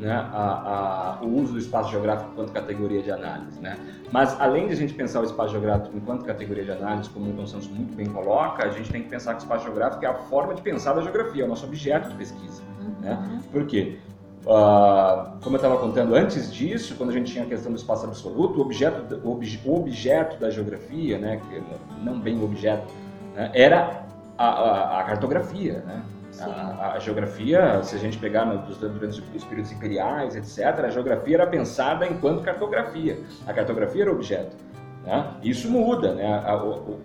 né, 0.00 0.12
a, 0.32 1.18
a, 1.20 1.24
o 1.24 1.40
uso 1.40 1.52
do 1.52 1.58
espaço 1.58 1.90
geográfico 1.90 2.30
enquanto 2.32 2.52
categoria 2.52 3.02
de 3.02 3.10
análise. 3.10 3.60
Né? 3.60 3.76
Mas, 4.10 4.34
além 4.40 4.66
de 4.66 4.72
a 4.72 4.76
gente 4.76 4.94
pensar 4.94 5.20
o 5.20 5.24
espaço 5.24 5.50
geográfico 5.50 5.94
enquanto 5.94 6.24
categoria 6.24 6.64
de 6.64 6.72
análise, 6.72 7.10
como 7.10 7.26
o 7.26 7.28
Milton 7.28 7.46
Santos 7.46 7.68
muito 7.68 7.94
bem 7.94 8.06
coloca, 8.06 8.64
a 8.64 8.70
gente 8.70 8.90
tem 8.90 9.02
que 9.02 9.10
pensar 9.10 9.34
que 9.34 9.40
o 9.40 9.42
espaço 9.42 9.64
geográfico 9.64 10.02
é 10.04 10.08
a 10.08 10.14
forma 10.14 10.54
de 10.54 10.62
pensar 10.62 10.94
da 10.94 11.02
geografia, 11.02 11.42
é 11.42 11.46
o 11.46 11.48
nosso 11.48 11.66
objeto 11.66 12.08
de 12.08 12.14
pesquisa. 12.14 12.62
Uhum. 12.80 12.94
Né? 13.00 13.42
Por 13.52 13.66
quê? 13.66 13.98
Uh, 14.40 15.38
como 15.42 15.56
eu 15.56 15.56
estava 15.56 15.76
contando 15.76 16.14
antes 16.14 16.50
disso, 16.50 16.94
quando 16.96 17.10
a 17.10 17.12
gente 17.12 17.30
tinha 17.30 17.44
a 17.44 17.46
questão 17.46 17.70
do 17.70 17.76
espaço 17.76 18.06
absoluto, 18.06 18.58
o 18.58 18.62
objeto, 18.62 19.20
ob, 19.22 19.60
objeto 19.66 20.40
da 20.40 20.48
geografia, 20.48 21.18
né, 21.18 21.42
que 21.46 21.62
não 22.02 22.18
bem 22.18 22.38
o 22.38 22.44
objeto, 22.44 22.90
né, 23.34 23.50
era 23.52 24.06
a, 24.38 24.46
a, 24.46 25.00
a 25.00 25.04
cartografia, 25.04 25.84
né? 25.86 26.02
A, 26.44 26.92
a, 26.94 26.98
geografia, 26.98 27.82
se 27.82 27.94
a 27.96 27.98
gente 27.98 28.18
pegar 28.18 28.44
no, 28.44 28.58
durante 28.58 29.22
os 29.34 29.44
períodos 29.44 29.72
imperiais, 29.72 30.36
etc., 30.36 30.84
a 30.84 30.88
geografia 30.88 31.36
era 31.36 31.46
pensada 31.46 32.06
enquanto 32.06 32.42
cartografia. 32.42 33.18
A 33.46 33.52
cartografia 33.52 34.02
era 34.02 34.12
objeto. 34.12 34.56
Né? 35.04 35.34
Isso 35.42 35.70
muda, 35.70 36.14
né? 36.14 36.42
A, 36.44 36.56
o, 36.56 36.98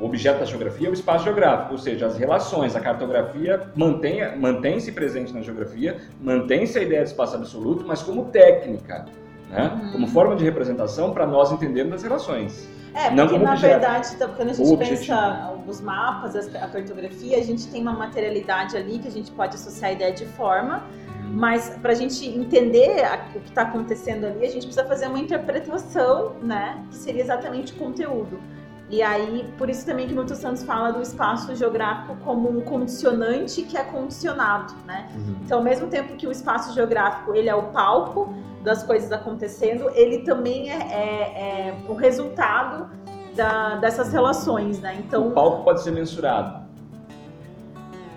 o, 0.00 0.04
objeto 0.04 0.40
da 0.40 0.44
geografia 0.44 0.88
é 0.88 0.90
o 0.90 0.94
espaço 0.94 1.24
geográfico, 1.24 1.72
ou 1.72 1.78
seja, 1.78 2.06
as 2.06 2.18
relações, 2.18 2.76
a 2.76 2.80
cartografia 2.80 3.68
mantém, 3.74 4.36
mantém-se 4.36 4.92
presente 4.92 5.32
na 5.32 5.40
geografia, 5.40 5.96
mantém-se 6.20 6.78
a 6.78 6.82
ideia 6.82 7.02
de 7.02 7.08
espaço 7.08 7.34
absoluto, 7.34 7.84
mas 7.86 8.02
como 8.02 8.26
técnica, 8.26 9.06
né? 9.50 9.80
Uhum. 9.82 9.92
como 9.92 10.06
forma 10.08 10.36
de 10.36 10.44
representação 10.44 11.12
para 11.12 11.26
nós 11.26 11.50
entendermos 11.50 11.94
as 11.94 12.02
relações. 12.02 12.68
É, 12.96 13.10
não 13.10 13.26
porque 13.26 13.44
na 13.44 13.52
objeto. 13.52 13.70
verdade, 13.72 14.08
então, 14.14 14.30
quando 14.34 14.48
a 14.48 14.52
gente 14.54 14.76
pensa 14.78 15.54
os 15.68 15.82
mapas, 15.82 16.34
a 16.34 16.66
cartografia, 16.66 17.36
a 17.36 17.42
gente 17.42 17.68
tem 17.68 17.82
uma 17.82 17.92
materialidade 17.92 18.74
ali 18.74 18.98
que 18.98 19.06
a 19.06 19.10
gente 19.10 19.30
pode 19.32 19.54
associar 19.54 19.90
a 19.90 19.92
ideia 19.92 20.12
de 20.14 20.24
forma, 20.24 20.82
uhum. 21.22 21.32
mas 21.34 21.68
para 21.82 21.92
a 21.92 21.94
gente 21.94 22.26
entender 22.26 23.04
o 23.34 23.40
que 23.40 23.50
está 23.50 23.62
acontecendo 23.62 24.24
ali, 24.24 24.46
a 24.46 24.50
gente 24.50 24.66
precisa 24.66 24.86
fazer 24.86 25.08
uma 25.08 25.18
interpretação, 25.18 26.36
né, 26.40 26.82
que 26.88 26.96
seria 26.96 27.20
exatamente 27.20 27.74
o 27.74 27.76
conteúdo. 27.76 28.40
E 28.88 29.02
aí, 29.02 29.52
por 29.58 29.68
isso 29.68 29.84
também 29.84 30.06
que 30.06 30.14
o 30.14 30.16
Milton 30.16 30.36
Santos 30.36 30.62
fala 30.62 30.92
do 30.92 31.02
espaço 31.02 31.54
geográfico 31.54 32.16
como 32.24 32.48
um 32.48 32.60
condicionante 32.62 33.62
que 33.62 33.76
é 33.76 33.82
condicionado, 33.82 34.72
né? 34.86 35.08
Uhum. 35.12 35.36
Então, 35.44 35.58
ao 35.58 35.64
mesmo 35.64 35.88
tempo 35.88 36.14
que 36.14 36.26
o 36.26 36.30
espaço 36.30 36.72
geográfico 36.72 37.34
ele 37.34 37.48
é 37.48 37.54
o 37.54 37.64
palco 37.64 38.32
das 38.66 38.82
coisas 38.82 39.12
acontecendo, 39.12 39.88
ele 39.94 40.18
também 40.18 40.70
é, 40.70 40.74
é, 40.74 41.68
é 41.68 41.74
o 41.88 41.94
resultado 41.94 42.90
da, 43.36 43.76
dessas 43.76 44.12
relações, 44.12 44.80
né? 44.80 44.96
Então, 44.98 45.28
o 45.28 45.30
palco 45.30 45.62
pode 45.62 45.82
ser 45.82 45.92
mensurado, 45.92 46.66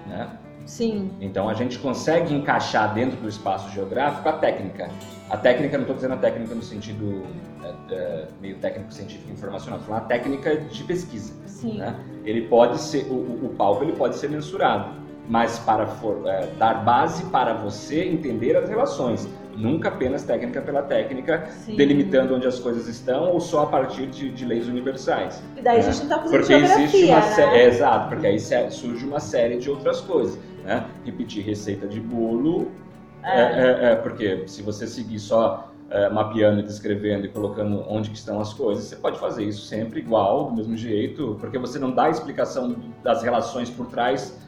né? 0.07 0.27
Sim. 0.65 1.11
Então 1.19 1.49
a 1.49 1.53
gente 1.53 1.79
consegue 1.79 2.33
encaixar 2.33 2.93
dentro 2.93 3.17
do 3.17 3.27
espaço 3.27 3.69
geográfico 3.71 4.27
a 4.27 4.33
técnica. 4.33 4.89
A 5.29 5.37
técnica, 5.37 5.77
não 5.77 5.83
estou 5.83 5.95
dizendo 5.95 6.13
a 6.13 6.17
técnica 6.17 6.53
no 6.55 6.61
sentido 6.61 7.23
é, 7.63 7.93
é, 7.93 8.27
meio 8.41 8.57
técnico, 8.57 8.91
científico, 8.91 9.31
informacional, 9.31 9.79
estou 9.79 9.93
falando 9.93 10.05
a 10.05 10.07
técnica 10.07 10.57
de 10.57 10.83
pesquisa. 10.83 11.33
Sim. 11.45 11.77
Né? 11.77 11.95
Ele 12.23 12.47
pode 12.47 12.79
ser, 12.79 13.05
o, 13.11 13.45
o, 13.45 13.53
palco 13.57 13.83
ele 13.83 13.93
pode 13.93 14.15
ser 14.15 14.29
mensurado, 14.29 14.93
mas 15.27 15.59
para 15.59 15.85
for, 15.85 16.25
é, 16.25 16.47
dar 16.57 16.83
base 16.83 17.23
para 17.25 17.53
você 17.53 18.03
entender 18.03 18.55
as 18.55 18.69
relações. 18.69 19.27
Nunca 19.59 19.89
apenas 19.89 20.23
técnica 20.23 20.61
pela 20.61 20.81
técnica, 20.81 21.47
Sim. 21.65 21.75
delimitando 21.75 22.35
onde 22.35 22.47
as 22.47 22.59
coisas 22.59 22.87
estão 22.87 23.31
ou 23.31 23.39
só 23.39 23.63
a 23.63 23.67
partir 23.67 24.07
de, 24.07 24.29
de 24.29 24.45
leis 24.45 24.67
universais. 24.67 25.41
E 25.57 25.61
daí 25.61 25.79
né? 25.79 25.87
a 25.87 25.91
gente 25.91 25.97
não 25.97 26.03
está 26.03 26.19
fazendo 26.19 26.39
porque 26.39 26.53
existe 26.53 27.03
uma 27.05 27.19
né? 27.19 27.57
é, 27.57 27.67
Exato, 27.67 28.09
porque 28.09 28.27
aí 28.27 28.39
surge 28.39 29.05
uma 29.05 29.19
série 29.19 29.57
de 29.57 29.69
outras 29.69 30.01
coisas. 30.01 30.39
Né? 30.63 30.85
Repetir 31.05 31.43
receita 31.43 31.87
de 31.87 31.99
bolo, 31.99 32.71
é. 33.23 33.41
É, 33.41 33.91
é, 33.91 33.95
porque 33.95 34.47
se 34.47 34.61
você 34.61 34.87
seguir 34.87 35.19
só 35.19 35.69
é, 35.89 36.09
mapeando 36.09 36.59
e 36.59 36.63
descrevendo 36.63 37.25
e 37.25 37.29
colocando 37.29 37.83
onde 37.87 38.09
que 38.09 38.17
estão 38.17 38.39
as 38.39 38.53
coisas, 38.53 38.85
você 38.85 38.95
pode 38.95 39.19
fazer 39.19 39.43
isso 39.43 39.65
sempre 39.65 39.99
igual, 39.99 40.45
do 40.45 40.55
mesmo 40.55 40.77
jeito, 40.77 41.37
porque 41.39 41.57
você 41.57 41.77
não 41.79 41.91
dá 41.91 42.05
a 42.05 42.09
explicação 42.09 42.75
das 43.03 43.23
relações 43.23 43.69
por 43.69 43.87
trás 43.87 44.39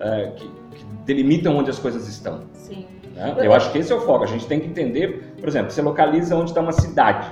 é, 0.00 0.32
que, 0.36 0.46
que 0.46 0.84
delimitam 1.06 1.56
onde 1.56 1.70
as 1.70 1.78
coisas 1.78 2.08
estão. 2.08 2.42
Sim. 2.52 2.86
Né? 3.14 3.36
Eu 3.40 3.52
acho 3.52 3.70
que 3.72 3.78
esse 3.78 3.92
é 3.92 3.94
o 3.94 4.00
foco. 4.00 4.24
A 4.24 4.26
gente 4.26 4.46
tem 4.46 4.60
que 4.60 4.66
entender, 4.66 5.34
por 5.38 5.48
exemplo, 5.48 5.70
você 5.70 5.82
localiza 5.82 6.36
onde 6.36 6.50
está 6.50 6.60
uma 6.60 6.72
cidade. 6.72 7.28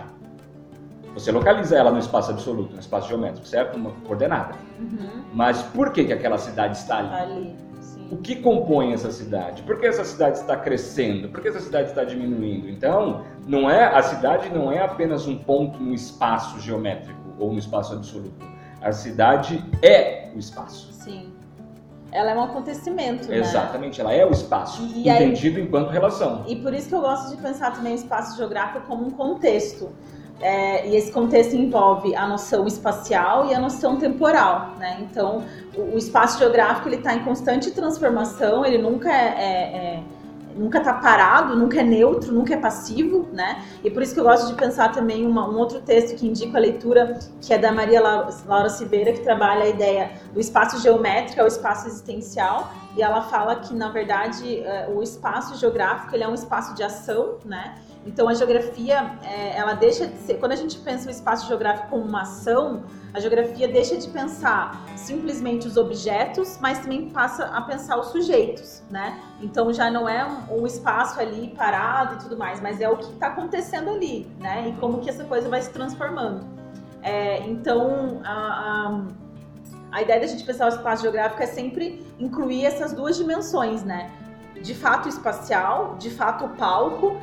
Você 1.14 1.32
localiza 1.32 1.76
ela 1.76 1.90
no 1.90 1.98
espaço 1.98 2.30
absoluto, 2.30 2.74
no 2.74 2.80
espaço 2.80 3.08
geométrico, 3.08 3.46
certo? 3.46 3.76
Uma 3.76 3.90
coordenada. 4.06 4.54
Uhum. 4.78 5.24
Mas 5.32 5.62
por 5.62 5.92
que, 5.92 6.04
que 6.04 6.12
aquela 6.12 6.38
cidade 6.38 6.76
está 6.76 6.98
ali? 6.98 7.14
ali 7.14 7.68
o 8.10 8.16
que 8.16 8.36
compõe 8.36 8.92
essa 8.92 9.10
cidade? 9.10 9.62
Por 9.62 9.78
que 9.78 9.86
essa 9.86 10.04
cidade 10.04 10.38
está 10.38 10.56
crescendo? 10.56 11.28
Por 11.28 11.42
que 11.42 11.48
essa 11.48 11.60
cidade 11.60 11.90
está 11.90 12.04
diminuindo? 12.04 12.68
Então, 12.68 13.24
não 13.46 13.70
é 13.70 13.84
a 13.84 14.02
cidade 14.02 14.48
não 14.48 14.72
é 14.72 14.80
apenas 14.80 15.26
um 15.26 15.36
ponto 15.36 15.78
no 15.78 15.92
espaço 15.92 16.58
geométrico 16.60 17.20
ou 17.38 17.52
no 17.52 17.58
espaço 17.58 17.94
absoluto. 17.94 18.46
A 18.80 18.92
cidade 18.92 19.62
é 19.82 20.30
o 20.34 20.38
espaço. 20.38 20.92
Sim. 20.92 21.32
Ela 22.10 22.30
é 22.30 22.34
um 22.34 22.42
acontecimento, 22.42 23.28
né? 23.28 23.38
Exatamente, 23.38 24.00
ela 24.00 24.12
é 24.12 24.24
o 24.24 24.30
espaço, 24.30 24.82
e 24.94 25.08
entendido 25.08 25.58
aí, 25.58 25.64
enquanto 25.64 25.90
relação. 25.90 26.44
E 26.48 26.56
por 26.56 26.72
isso 26.72 26.88
que 26.88 26.94
eu 26.94 27.00
gosto 27.00 27.36
de 27.36 27.42
pensar 27.42 27.74
também 27.74 27.92
o 27.92 27.96
espaço 27.96 28.36
geográfico 28.36 28.86
como 28.86 29.06
um 29.06 29.10
contexto. 29.10 29.90
É, 30.40 30.88
e 30.88 30.94
esse 30.94 31.10
contexto 31.10 31.56
envolve 31.56 32.14
a 32.14 32.26
noção 32.26 32.66
espacial 32.66 33.46
e 33.46 33.54
a 33.54 33.60
noção 33.60 33.96
temporal, 33.96 34.76
né? 34.78 34.98
Então, 35.00 35.42
o, 35.76 35.94
o 35.94 35.98
espaço 35.98 36.38
geográfico 36.38 36.88
ele 36.88 36.96
está 36.96 37.14
em 37.14 37.24
constante 37.24 37.72
transformação, 37.72 38.64
ele 38.64 38.78
nunca 38.78 39.10
é, 39.10 39.34
é, 39.36 39.76
é 39.76 40.02
nunca 40.58 40.78
está 40.78 40.92
parado, 40.92 41.56
nunca 41.56 41.80
é 41.80 41.82
neutro, 41.82 42.32
nunca 42.32 42.54
é 42.54 42.56
passivo, 42.56 43.28
né? 43.32 43.64
E 43.84 43.90
por 43.90 44.02
isso 44.02 44.12
que 44.12 44.20
eu 44.20 44.24
gosto 44.24 44.48
de 44.48 44.54
pensar 44.54 44.92
também 44.92 45.26
uma, 45.26 45.48
um 45.48 45.56
outro 45.56 45.80
texto 45.80 46.16
que 46.16 46.26
indica 46.26 46.58
a 46.58 46.60
leitura, 46.60 47.18
que 47.40 47.54
é 47.54 47.58
da 47.58 47.72
Maria 47.72 48.00
Laura 48.00 48.68
Silveira, 48.68 49.12
que 49.12 49.20
trabalha 49.20 49.64
a 49.64 49.68
ideia 49.68 50.10
do 50.34 50.40
espaço 50.40 50.82
geométrico 50.82 51.40
ao 51.40 51.46
espaço 51.46 51.86
existencial, 51.86 52.70
e 52.96 53.02
ela 53.02 53.22
fala 53.22 53.56
que, 53.56 53.72
na 53.72 53.90
verdade, 53.90 54.58
é, 54.60 54.90
o 54.92 55.02
espaço 55.02 55.56
geográfico 55.56 56.14
ele 56.14 56.24
é 56.24 56.28
um 56.28 56.34
espaço 56.34 56.74
de 56.74 56.82
ação, 56.82 57.36
né? 57.44 57.76
Então 58.06 58.28
a 58.28 58.34
geografia, 58.34 59.18
é, 59.22 59.56
ela 59.56 59.74
deixa 59.74 60.06
de 60.06 60.16
ser, 60.18 60.34
quando 60.34 60.52
a 60.52 60.56
gente 60.56 60.78
pensa 60.78 61.08
o 61.08 61.10
espaço 61.10 61.46
geográfico 61.46 61.88
como 61.88 62.04
uma 62.04 62.22
ação, 62.22 62.84
a 63.12 63.20
geografia 63.20 63.68
deixa 63.68 63.96
de 63.96 64.08
pensar 64.08 64.84
simplesmente 64.96 65.66
os 65.66 65.76
objetos, 65.76 66.58
mas 66.60 66.78
também 66.78 67.10
passa 67.10 67.44
a 67.46 67.60
pensar 67.62 67.98
os 67.98 68.08
sujeitos, 68.08 68.82
né? 68.90 69.20
Então 69.40 69.72
já 69.72 69.90
não 69.90 70.08
é 70.08 70.24
um, 70.24 70.62
um 70.62 70.66
espaço 70.66 71.20
ali 71.20 71.54
parado 71.56 72.14
e 72.14 72.18
tudo 72.18 72.36
mais, 72.36 72.60
mas 72.60 72.80
é 72.80 72.88
o 72.88 72.96
que 72.96 73.12
está 73.12 73.28
acontecendo 73.28 73.90
ali, 73.90 74.26
né? 74.38 74.68
E 74.68 74.80
como 74.80 75.00
que 75.00 75.10
essa 75.10 75.24
coisa 75.24 75.48
vai 75.48 75.60
se 75.60 75.70
transformando. 75.70 76.46
É, 77.02 77.40
então 77.46 78.20
a, 78.24 78.32
a 78.32 79.28
a 79.90 80.02
ideia 80.02 80.20
da 80.20 80.26
gente 80.26 80.44
pensar 80.44 80.66
o 80.66 80.68
espaço 80.68 81.02
geográfico 81.02 81.42
é 81.42 81.46
sempre 81.46 82.04
incluir 82.18 82.64
essas 82.64 82.92
duas 82.92 83.16
dimensões, 83.16 83.82
né? 83.82 84.10
De 84.62 84.74
fato 84.74 85.08
espacial, 85.08 85.96
de 85.98 86.10
fato 86.10 86.48
palco, 86.56 87.16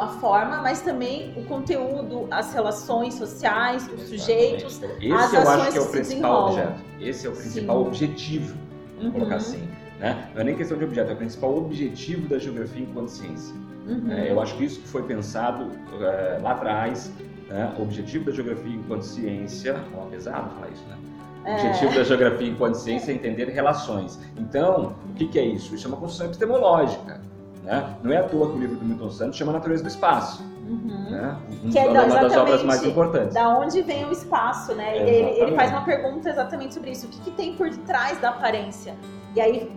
a 0.00 0.08
forma, 0.08 0.58
mas 0.62 0.80
também 0.80 1.32
o 1.36 1.44
conteúdo, 1.44 2.26
as 2.30 2.52
relações 2.54 3.14
sociais, 3.14 3.88
os 3.92 4.02
sujeitos, 4.08 4.80
Esse 5.00 5.12
as 5.14 5.32
eu 5.32 5.50
acho 5.50 5.72
que 5.72 5.78
é 5.78 5.80
o 5.80 5.86
principal 5.86 6.48
objeto. 6.48 6.80
Esse 7.00 7.26
é 7.26 7.30
o 7.30 7.32
principal 7.32 7.80
Sim. 7.82 7.86
objetivo, 7.88 8.56
Uhum, 9.00 9.10
colocar 9.10 9.36
assim. 9.36 9.68
Né? 9.98 10.28
Não 10.34 10.40
é 10.42 10.44
nem 10.44 10.56
questão 10.56 10.76
de 10.78 10.84
objeto, 10.84 11.10
é 11.10 11.14
o 11.14 11.16
principal 11.16 11.56
objetivo 11.56 12.28
da 12.28 12.38
geografia 12.38 12.82
enquanto 12.82 13.08
ciência. 13.08 13.54
uhum. 13.86 14.12
É, 14.12 14.30
eu 14.30 14.40
acho 14.40 14.56
que 14.56 14.64
isso 14.64 14.80
que 14.80 14.88
foi 14.88 15.02
pensado 15.02 15.70
é, 16.00 16.38
lá 16.42 16.52
atrás, 16.52 17.10
né? 17.48 17.72
o 17.78 17.82
objetivo 17.82 18.24
da 18.26 18.32
geografia 18.32 18.72
enquanto 18.74 19.02
ciência, 19.02 19.76
ó, 19.96 20.06
pesado 20.06 20.50
falar 20.54 20.68
isso, 20.70 20.84
né? 20.88 20.96
O 21.44 21.48
É. 21.48 21.54
objetivo 21.54 21.94
da 21.96 22.04
geografia 22.04 22.48
enquanto 22.48 22.74
ciência 22.78 23.10
é 23.10 23.14
entender 23.14 23.48
relações. 23.48 24.18
Então, 24.36 24.94
o 25.10 25.14
que, 25.14 25.26
que 25.26 25.38
é 25.38 25.44
isso? 25.44 25.74
Isso 25.74 25.86
é 25.86 25.88
uma 25.88 25.96
construção 25.96 26.26
epistemológica. 26.26 27.20
Né? 27.62 27.94
Não 28.02 28.12
é 28.12 28.16
à 28.18 28.22
toa 28.24 28.50
que 28.50 28.56
o 28.56 28.58
livro 28.60 28.76
do 28.76 28.84
Milton 28.84 29.10
Santos 29.10 29.36
chama 29.36 29.52
Natureza 29.52 29.82
do 29.82 29.88
Espaço. 29.88 30.42
Uhum. 30.66 31.10
Né? 31.10 31.36
Um- 31.64 31.70
Que 31.70 31.78
é 31.78 31.84
uma 31.84 32.04
da- 32.06 32.22
das 32.22 32.36
obras 32.36 32.62
mais 32.64 32.84
importantes. 32.84 33.34
Da 33.34 33.48
onde 33.56 33.82
vem 33.82 34.04
o 34.04 34.12
espaço, 34.12 34.74
né? 34.74 34.96
Ele, 34.98 35.10
Exatamente. 35.10 35.40
ele 35.42 35.56
faz 35.56 35.70
uma 35.70 35.84
pergunta 35.84 36.28
exatamente 36.28 36.74
sobre 36.74 36.90
isso. 36.90 37.06
O 37.06 37.08
que, 37.10 37.20
que 37.20 37.30
tem 37.30 37.54
por 37.54 37.70
detrás 37.70 38.18
da 38.20 38.30
aparência? 38.30 38.94
E 39.34 39.40
aí, 39.40 39.70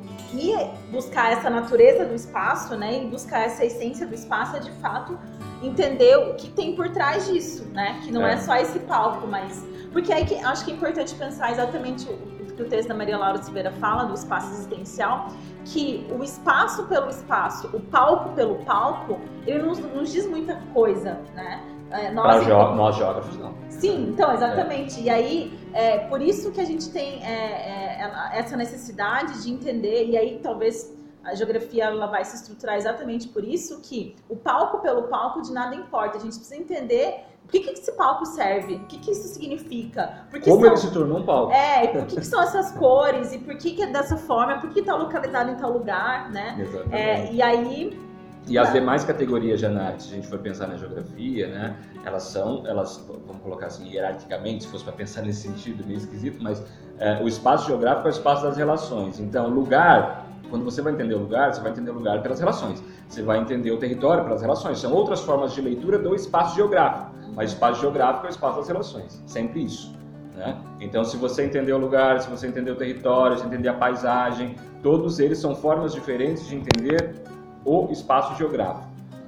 buscar 0.91 1.31
essa 1.33 1.49
natureza 1.49 2.05
do 2.05 2.13
espaço, 2.15 2.75
né? 2.75 3.03
E 3.03 3.07
buscar 3.07 3.41
essa 3.45 3.63
essência 3.63 4.05
do 4.07 4.13
espaço 4.13 4.55
é, 4.57 4.59
de 4.59 4.71
fato, 4.73 5.17
entender 5.61 6.17
o 6.17 6.33
que 6.35 6.49
tem 6.49 6.75
por 6.75 6.89
trás 6.89 7.27
disso, 7.27 7.65
né? 7.73 7.99
Que 8.03 8.11
não 8.11 8.25
é, 8.25 8.33
É. 8.33 8.37
só 8.37 8.55
esse 8.57 8.79
palco, 8.79 9.27
mas... 9.27 9.63
Porque 9.93 10.11
aí 10.11 10.25
que, 10.25 10.35
acho 10.35 10.65
que 10.65 10.71
é 10.71 10.73
importante 10.75 11.15
pensar 11.15 11.51
exatamente 11.51 12.05
o 12.09 12.34
que 12.55 12.63
o 12.63 12.69
texto 12.69 12.89
da 12.89 12.95
Maria 12.95 13.17
Laura 13.17 13.41
Silveira 13.41 13.71
fala, 13.71 14.05
do 14.05 14.13
espaço 14.13 14.53
existencial, 14.53 15.27
que 15.65 16.07
o 16.17 16.23
espaço 16.23 16.85
pelo 16.87 17.09
espaço, 17.09 17.69
o 17.73 17.79
palco 17.79 18.33
pelo 18.33 18.55
palco, 18.65 19.19
ele 19.45 19.63
nos, 19.63 19.79
nos 19.79 20.11
diz 20.11 20.27
muita 20.27 20.55
coisa, 20.73 21.19
né? 21.33 21.63
É, 21.91 22.11
Para 22.11 22.41
nós, 22.41 22.75
nós 22.75 22.95
geógrafos, 22.95 23.37
não. 23.37 23.53
Sim, 23.69 24.09
então, 24.09 24.33
exatamente. 24.33 24.99
E 25.01 25.09
aí, 25.09 25.57
é 25.71 25.99
por 25.99 26.21
isso 26.21 26.51
que 26.51 26.59
a 26.59 26.65
gente 26.65 26.89
tem 26.91 27.23
é, 27.23 28.01
é, 28.01 28.39
essa 28.39 28.57
necessidade 28.57 29.43
de 29.43 29.51
entender, 29.51 30.07
e 30.07 30.17
aí 30.17 30.39
talvez 30.41 30.95
a 31.23 31.33
geografia 31.33 31.85
ela 31.85 32.07
vai 32.07 32.23
se 32.23 32.35
estruturar 32.35 32.75
exatamente 32.75 33.27
por 33.27 33.43
isso, 33.43 33.81
que 33.81 34.15
o 34.29 34.35
palco 34.35 34.79
pelo 34.79 35.03
palco 35.03 35.41
de 35.41 35.51
nada 35.51 35.75
importa. 35.75 36.17
A 36.17 36.21
gente 36.21 36.35
precisa 36.35 36.55
entender 36.55 37.25
por 37.45 37.51
que, 37.51 37.60
que 37.62 37.69
esse 37.79 37.91
palco 37.93 38.25
serve, 38.25 38.75
o 38.75 38.79
que, 38.88 38.97
que 38.97 39.12
isso 39.12 39.27
significa. 39.27 40.25
Por 40.29 40.39
que 40.39 40.49
Como 40.49 40.62
são- 40.62 40.69
ele 40.71 40.77
se 40.77 40.91
tornou 40.91 41.19
um 41.19 41.23
palco. 41.23 41.53
É, 41.53 41.86
e 41.86 41.88
por 41.89 42.05
que, 42.05 42.15
que 42.17 42.25
são 42.25 42.41
essas 42.41 42.71
cores, 42.71 43.31
e 43.34 43.38
por 43.38 43.55
que, 43.58 43.71
que 43.71 43.84
é 43.84 43.88
dessa 43.88 44.17
forma, 44.17 44.58
por 44.60 44.69
que 44.71 44.79
está 44.79 44.95
localizado 44.95 45.51
em 45.51 45.55
tal 45.55 45.71
lugar, 45.71 46.29
né? 46.31 46.55
Exatamente. 46.60 46.95
É, 46.95 47.31
e 47.34 47.41
aí, 47.41 48.05
E 48.47 48.60
as 48.60 48.67
Tá. 48.67 48.73
demais 48.75 49.03
categorias 49.03 49.60
de 49.60 49.65
análise, 49.65 50.08
se 50.08 50.13
a 50.13 50.15
gente 50.17 50.27
for 50.27 50.38
pensar 50.38 50.67
na 50.67 50.75
geografia, 50.75 51.47
né, 51.47 51.75
elas 52.05 52.23
são, 52.23 52.62
elas, 52.67 53.03
vamos 53.25 53.41
colocar 53.41 53.65
assim, 53.67 53.88
hierarquicamente, 53.89 54.65
se 54.65 54.69
fosse 54.69 54.84
para 54.84 54.93
pensar 54.93 55.23
nesse 55.23 55.47
sentido, 55.47 55.84
meio 55.84 55.97
esquisito, 55.97 56.38
mas 56.43 56.63
é, 56.99 57.19
o 57.23 57.27
espaço 57.27 57.65
geográfico 57.65 58.08
é 58.08 58.12
o 58.12 58.13
espaço 58.13 58.43
das 58.43 58.55
relações. 58.55 59.19
Então, 59.19 59.49
lugar, 59.49 60.27
quando 60.51 60.63
você 60.63 60.79
vai 60.79 60.93
entender 60.93 61.15
o 61.15 61.19
lugar, 61.21 61.51
você 61.55 61.60
vai 61.60 61.71
entender 61.71 61.89
o 61.89 61.95
lugar 61.95 62.21
pelas 62.21 62.39
relações. 62.39 62.84
Você 63.10 63.23
vai 63.23 63.39
entender 63.39 63.71
o 63.71 63.77
território 63.77 64.23
pelas 64.23 64.43
relações. 64.43 64.77
São 64.79 64.93
outras 64.93 65.21
formas 65.21 65.51
de 65.53 65.62
leitura 65.62 65.97
do 65.97 66.13
espaço 66.13 66.55
geográfico. 66.55 67.14
Mas 67.33 67.51
o 67.51 67.53
espaço 67.53 67.81
geográfico 67.81 68.25
é 68.25 68.29
o 68.29 68.31
espaço 68.31 68.57
das 68.57 68.67
relações. 68.67 69.23
Sempre 69.25 69.63
isso. 69.63 69.95
Né? 70.35 70.57
Então, 70.81 71.03
se 71.03 71.15
você 71.17 71.45
entender 71.45 71.71
o 71.73 71.77
lugar, 71.77 72.19
se 72.19 72.29
você 72.29 72.47
entender 72.47 72.71
o 72.71 72.75
território, 72.75 73.38
se 73.38 73.45
entender 73.45 73.69
a 73.69 73.73
paisagem, 73.73 74.55
todos 74.83 75.19
eles 75.19 75.38
são 75.38 75.55
formas 75.55 75.93
diferentes 75.93 76.45
de 76.47 76.55
entender 76.55 77.15
o 77.63 77.89
espaço 77.91 78.35
geográfico. 78.35 78.88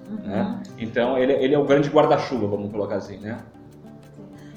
uhum. 0.10 0.18
Né? 0.18 0.64
Então, 0.78 1.18
ele, 1.18 1.34
ele 1.34 1.56
é 1.56 1.60
o 1.60 1.64
grande 1.64 1.90
guarda-chuva, 1.90 2.46
vamos 2.48 2.72
colocar 2.72 2.96
assim, 2.96 3.18
né? 3.18 3.40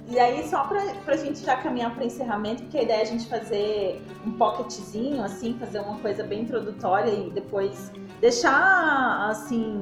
E 0.09 0.19
aí, 0.19 0.49
só 0.49 0.65
pra, 0.65 0.83
pra 1.05 1.17
gente 1.17 1.39
já 1.39 1.57
caminhar 1.57 1.95
para 1.95 2.05
encerramento, 2.05 2.65
porque 2.65 2.79
a 2.79 2.83
ideia 2.83 2.99
é 2.99 3.03
a 3.03 3.07
gente 3.07 3.29
fazer 3.29 4.03
um 4.27 4.33
pocketzinho, 4.33 5.23
assim, 5.23 5.55
fazer 5.55 5.79
uma 5.79 5.99
coisa 6.01 6.25
bem 6.25 6.41
introdutória 6.43 7.13
e 7.13 7.31
depois 7.31 7.93
deixar, 8.21 9.29
assim, 9.31 9.81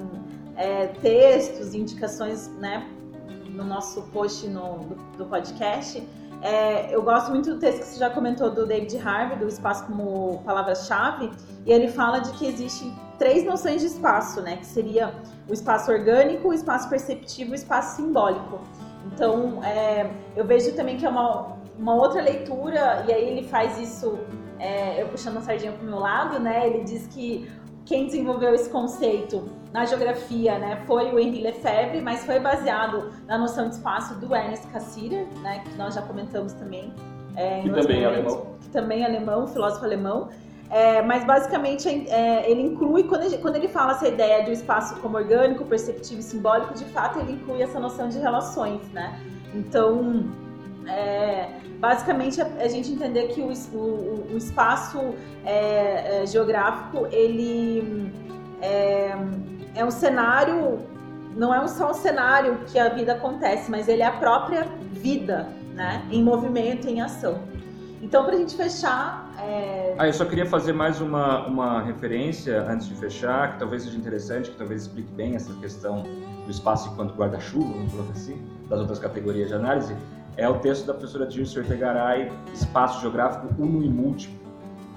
é, 0.55 0.89
textos, 1.01 1.75
indicações, 1.75 2.49
né, 2.59 2.87
no 3.59 3.65
nosso 3.65 4.03
post 4.13 4.47
no, 4.47 4.79
do, 4.79 4.95
do 5.19 5.27
podcast. 5.27 6.07
É, 6.41 6.95
eu 6.95 7.03
gosto 7.03 7.31
muito 7.31 7.53
do 7.53 7.59
texto 7.59 7.81
que 7.81 7.87
você 7.87 7.99
já 7.99 8.09
comentou 8.09 8.51
do 8.51 8.65
David 8.65 8.97
Harvey, 8.97 9.37
do 9.39 9.49
espaço 9.49 9.85
como 9.87 10.41
palavra-chave, 10.45 11.33
e 11.67 11.73
ele 11.73 11.89
fala 11.89 12.21
de 12.21 12.31
que 12.33 12.47
existem 12.47 12.95
três 13.19 13.45
noções 13.45 13.81
de 13.81 13.89
espaço, 13.89 14.41
né, 14.41 14.59
que 14.59 14.67
seria 14.67 15.13
o 15.49 15.53
espaço 15.53 15.91
orgânico, 15.91 16.49
o 16.49 16.55
espaço 16.55 16.89
perceptivo 16.89 17.51
e 17.51 17.53
o 17.53 17.55
espaço 17.57 17.97
simbólico. 17.97 18.61
Então, 19.13 19.63
é, 19.65 20.09
eu 20.37 20.45
vejo 20.45 20.73
também 20.77 20.97
que 20.97 21.05
é 21.05 21.09
uma, 21.09 21.57
uma 21.77 21.95
outra 21.95 22.23
leitura, 22.23 23.05
e 23.09 23.13
aí 23.13 23.29
ele 23.29 23.49
faz 23.49 23.77
isso, 23.77 24.17
é, 24.61 25.03
eu 25.03 25.09
puxando 25.09 25.39
a 25.39 25.41
sardinha 25.41 25.73
para 25.73 25.85
o 25.85 25.91
meu 25.91 25.99
lado, 25.99 26.39
né? 26.39 26.69
Ele 26.69 26.85
diz 26.85 27.09
que 27.09 27.51
quem 27.89 28.05
desenvolveu 28.05 28.55
esse 28.55 28.69
conceito 28.69 29.49
na 29.73 29.87
geografia 29.87 30.59
né, 30.59 30.83
foi 30.87 31.11
o 31.11 31.19
Henri 31.19 31.41
Lefebvre, 31.41 32.03
mas 32.03 32.25
foi 32.25 32.39
baseado 32.39 33.11
na 33.27 33.39
noção 33.39 33.69
de 33.69 33.77
espaço 33.77 34.15
do 34.17 34.35
Ernest 34.35 34.67
Cassirer, 34.69 35.27
né, 35.41 35.65
que 35.65 35.75
nós 35.77 35.95
já 35.95 36.03
comentamos 36.03 36.53
também. 36.53 36.93
É, 37.35 37.61
em 37.61 37.63
Que 37.63 37.71
também 37.71 38.03
é 38.03 38.07
alemão. 38.07 38.47
Que 38.61 38.69
também 38.69 39.03
é 39.03 39.07
alemão, 39.07 39.47
filósofo 39.47 39.85
alemão. 39.87 40.29
É, 40.71 41.01
mas 41.01 41.25
basicamente 41.25 41.89
é, 42.11 42.51
ele 42.51 42.61
inclui, 42.61 43.05
quando 43.05 43.23
ele, 43.23 43.39
quando 43.39 43.57
ele 43.57 43.69
fala 43.69 43.93
essa 43.93 44.07
ideia 44.07 44.45
de 44.45 44.51
um 44.51 44.53
espaço 44.53 45.01
como 45.01 45.17
orgânico, 45.17 45.65
perceptivo 45.65 46.21
e 46.21 46.23
simbólico, 46.23 46.75
de 46.75 46.85
fato 46.87 47.19
ele 47.21 47.33
inclui 47.33 47.63
essa 47.63 47.81
noção 47.81 48.09
de 48.11 48.19
relações, 48.19 48.83
né? 48.93 49.19
Então, 49.55 50.27
é, 50.89 51.49
basicamente 51.79 52.41
a 52.41 52.69
gente 52.69 52.91
entender 52.93 53.29
que 53.29 53.41
o, 53.41 53.53
o- 53.77 54.27
o 54.33 54.37
espaço 54.37 55.15
é, 55.45 56.23
é, 56.23 56.27
geográfico 56.27 57.07
ele 57.11 58.13
é, 58.61 59.15
é 59.75 59.85
um 59.85 59.91
cenário, 59.91 60.81
não 61.37 61.55
é 61.55 61.67
só 61.69 61.91
um 61.91 61.95
cenário 61.95 62.59
que 62.67 62.79
a 62.79 62.89
vida 62.89 63.13
acontece, 63.13 63.71
mas 63.71 63.87
ele 63.89 64.03
é 64.03 64.07
a 64.07 64.13
própria 64.13 64.67
vida, 64.93 65.47
né? 65.75 66.03
Em 66.11 66.23
movimento, 66.23 66.89
em 66.89 67.01
ação. 67.01 67.39
Então, 68.01 68.25
para 68.25 68.35
a 68.35 68.39
gente 68.39 68.57
fechar, 68.57 69.29
é, 69.41 69.95
Ah, 69.99 70.07
eu 70.07 70.13
só 70.13 70.25
queria 70.25 70.47
fazer 70.47 70.73
mais 70.73 71.01
uma, 71.01 71.47
uma 71.47 71.83
referência 71.83 72.63
antes 72.63 72.87
de 72.89 72.95
fechar, 72.95 73.53
que 73.53 73.59
talvez 73.59 73.83
seja 73.83 73.97
interessante, 73.97 74.51
que 74.51 74.57
talvez 74.57 74.83
explique 74.83 75.11
bem 75.13 75.35
essa 75.37 75.53
questão 75.55 76.05
do 76.45 76.51
espaço 76.51 76.89
enquanto 76.93 77.15
guarda-chuva, 77.15 77.73
vamos 77.73 77.93
colocar 77.93 78.13
assim, 78.13 78.41
das 78.69 78.79
outras 78.81 78.99
categorias 79.01 79.49
de 79.49 79.55
análise, 79.55 79.97
é 80.39 80.49
o 80.49 80.55
texto 80.61 80.87
da 80.87 80.95
professora 80.95 81.27
Dirce 81.27 81.59
Ortegaray, 81.59 82.31
Espaço 82.55 83.01
Geográfico 83.01 83.49
Uno 83.59 83.83
e 83.83 83.89
Múltiplo. 83.89 84.39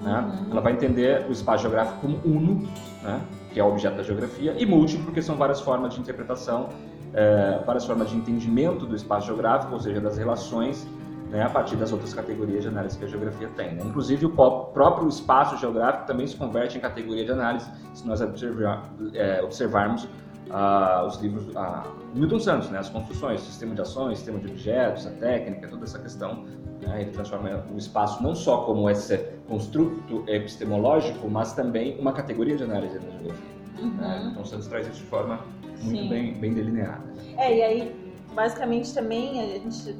Né? 0.00 0.18
Uhum. 0.18 0.52
Ela 0.52 0.60
vai 0.60 0.72
entender 0.72 1.26
o 1.28 1.32
espaço 1.32 1.62
geográfico 1.62 2.00
como 2.00 2.18
uno, 2.24 2.66
né? 3.02 3.20
que 3.52 3.60
é 3.60 3.64
o 3.64 3.68
objeto 3.68 3.96
da 3.96 4.02
geografia, 4.02 4.54
e 4.56 4.64
múltiplo, 4.64 5.04
porque 5.04 5.20
são 5.20 5.36
várias 5.36 5.60
formas 5.60 5.94
de 5.94 6.00
interpretação, 6.00 6.70
eh, 7.12 7.60
várias 7.66 7.84
formas 7.84 8.08
de 8.08 8.16
entendimento 8.16 8.86
do 8.86 8.96
espaço 8.96 9.26
geográfico, 9.26 9.74
ou 9.74 9.80
seja, 9.80 10.00
das 10.00 10.16
relações, 10.16 10.88
né, 11.30 11.42
a 11.42 11.50
partir 11.50 11.76
das 11.76 11.92
outras 11.92 12.14
categorias 12.14 12.62
de 12.62 12.68
análise 12.68 12.96
que 12.96 13.04
a 13.04 13.08
geografia 13.08 13.48
tem. 13.56 13.74
né? 13.74 13.82
Inclusive, 13.84 14.26
o 14.26 14.30
próprio 14.30 15.06
espaço 15.08 15.56
geográfico 15.58 16.06
também 16.06 16.26
se 16.26 16.36
converte 16.36 16.78
em 16.78 16.80
categoria 16.80 17.24
de 17.24 17.32
análise, 17.32 17.70
se 17.94 18.06
nós 18.06 18.20
observar- 18.20 18.90
eh, 19.12 19.40
observarmos 19.42 20.08
ah, 20.50 21.04
os 21.06 21.16
livros 21.20 21.54
ah, 21.56 21.84
Milton 22.14 22.38
Santos, 22.38 22.70
né, 22.70 22.78
as 22.78 22.88
construções, 22.88 23.40
sistema 23.40 23.74
de 23.74 23.80
ações, 23.80 24.18
sistema 24.18 24.38
de 24.38 24.50
objetos, 24.50 25.06
a 25.06 25.10
técnica, 25.10 25.68
toda 25.68 25.84
essa 25.84 25.98
questão. 25.98 26.44
né, 26.80 27.02
ele 27.02 27.10
transforma 27.10 27.64
o 27.72 27.78
espaço 27.78 28.22
não 28.22 28.34
só 28.34 28.62
como 28.62 28.88
esse 28.90 29.16
construto 29.48 30.24
epistemológico, 30.26 31.28
mas 31.28 31.52
também 31.52 31.98
uma 31.98 32.12
categoria 32.12 32.56
de 32.56 32.64
análise 32.64 32.98
da 32.98 33.06
né? 33.06 33.34
uhum. 33.80 34.26
Milton 34.26 34.44
Santos 34.44 34.66
traz 34.66 34.86
isso 34.86 34.98
de 34.98 35.06
forma 35.06 35.40
muito 35.82 36.02
Sim. 36.02 36.08
bem, 36.08 36.34
bem 36.34 36.54
delineada. 36.54 37.02
É, 37.36 37.56
e 37.56 37.62
aí, 37.62 38.12
basicamente 38.34 38.94
também 38.94 39.40
a 39.40 39.58
gente 39.58 39.96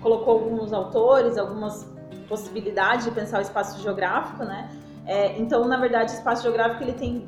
colocou 0.00 0.34
alguns 0.34 0.72
autores, 0.72 1.38
algumas 1.38 1.86
possibilidades 2.28 3.04
de 3.04 3.10
pensar 3.12 3.38
o 3.38 3.42
espaço 3.42 3.80
geográfico, 3.82 4.44
né? 4.44 4.70
É, 5.06 5.38
então, 5.38 5.66
na 5.66 5.76
verdade, 5.76 6.12
o 6.12 6.14
espaço 6.14 6.42
geográfico 6.42 6.82
ele 6.82 6.92
tem 6.92 7.26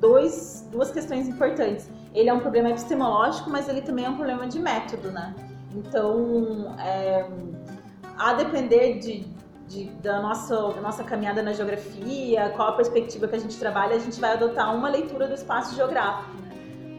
dois, 0.00 0.66
duas 0.70 0.90
questões 0.90 1.28
importantes. 1.28 1.88
Ele 2.14 2.28
é 2.28 2.32
um 2.32 2.40
problema 2.40 2.70
epistemológico, 2.70 3.50
mas 3.50 3.68
ele 3.68 3.82
também 3.82 4.04
é 4.04 4.08
um 4.08 4.16
problema 4.16 4.46
de 4.46 4.58
método, 4.58 5.10
né? 5.10 5.34
Então, 5.74 6.74
é, 6.80 7.26
a 8.18 8.32
depender 8.34 8.98
de, 8.98 9.26
de- 9.68 9.90
da, 10.02 10.20
nossa, 10.22 10.54
da 10.72 10.80
nossa 10.80 11.04
caminhada 11.04 11.42
na 11.42 11.52
geografia, 11.52 12.50
qual 12.56 12.68
a 12.68 12.72
perspectiva 12.72 13.28
que 13.28 13.36
a 13.36 13.38
gente 13.38 13.58
trabalha, 13.58 13.96
a 13.96 13.98
gente 13.98 14.18
vai 14.20 14.32
adotar 14.32 14.74
uma 14.74 14.88
leitura 14.88 15.26
do 15.28 15.34
espaço 15.34 15.74
geográfico. 15.74 16.45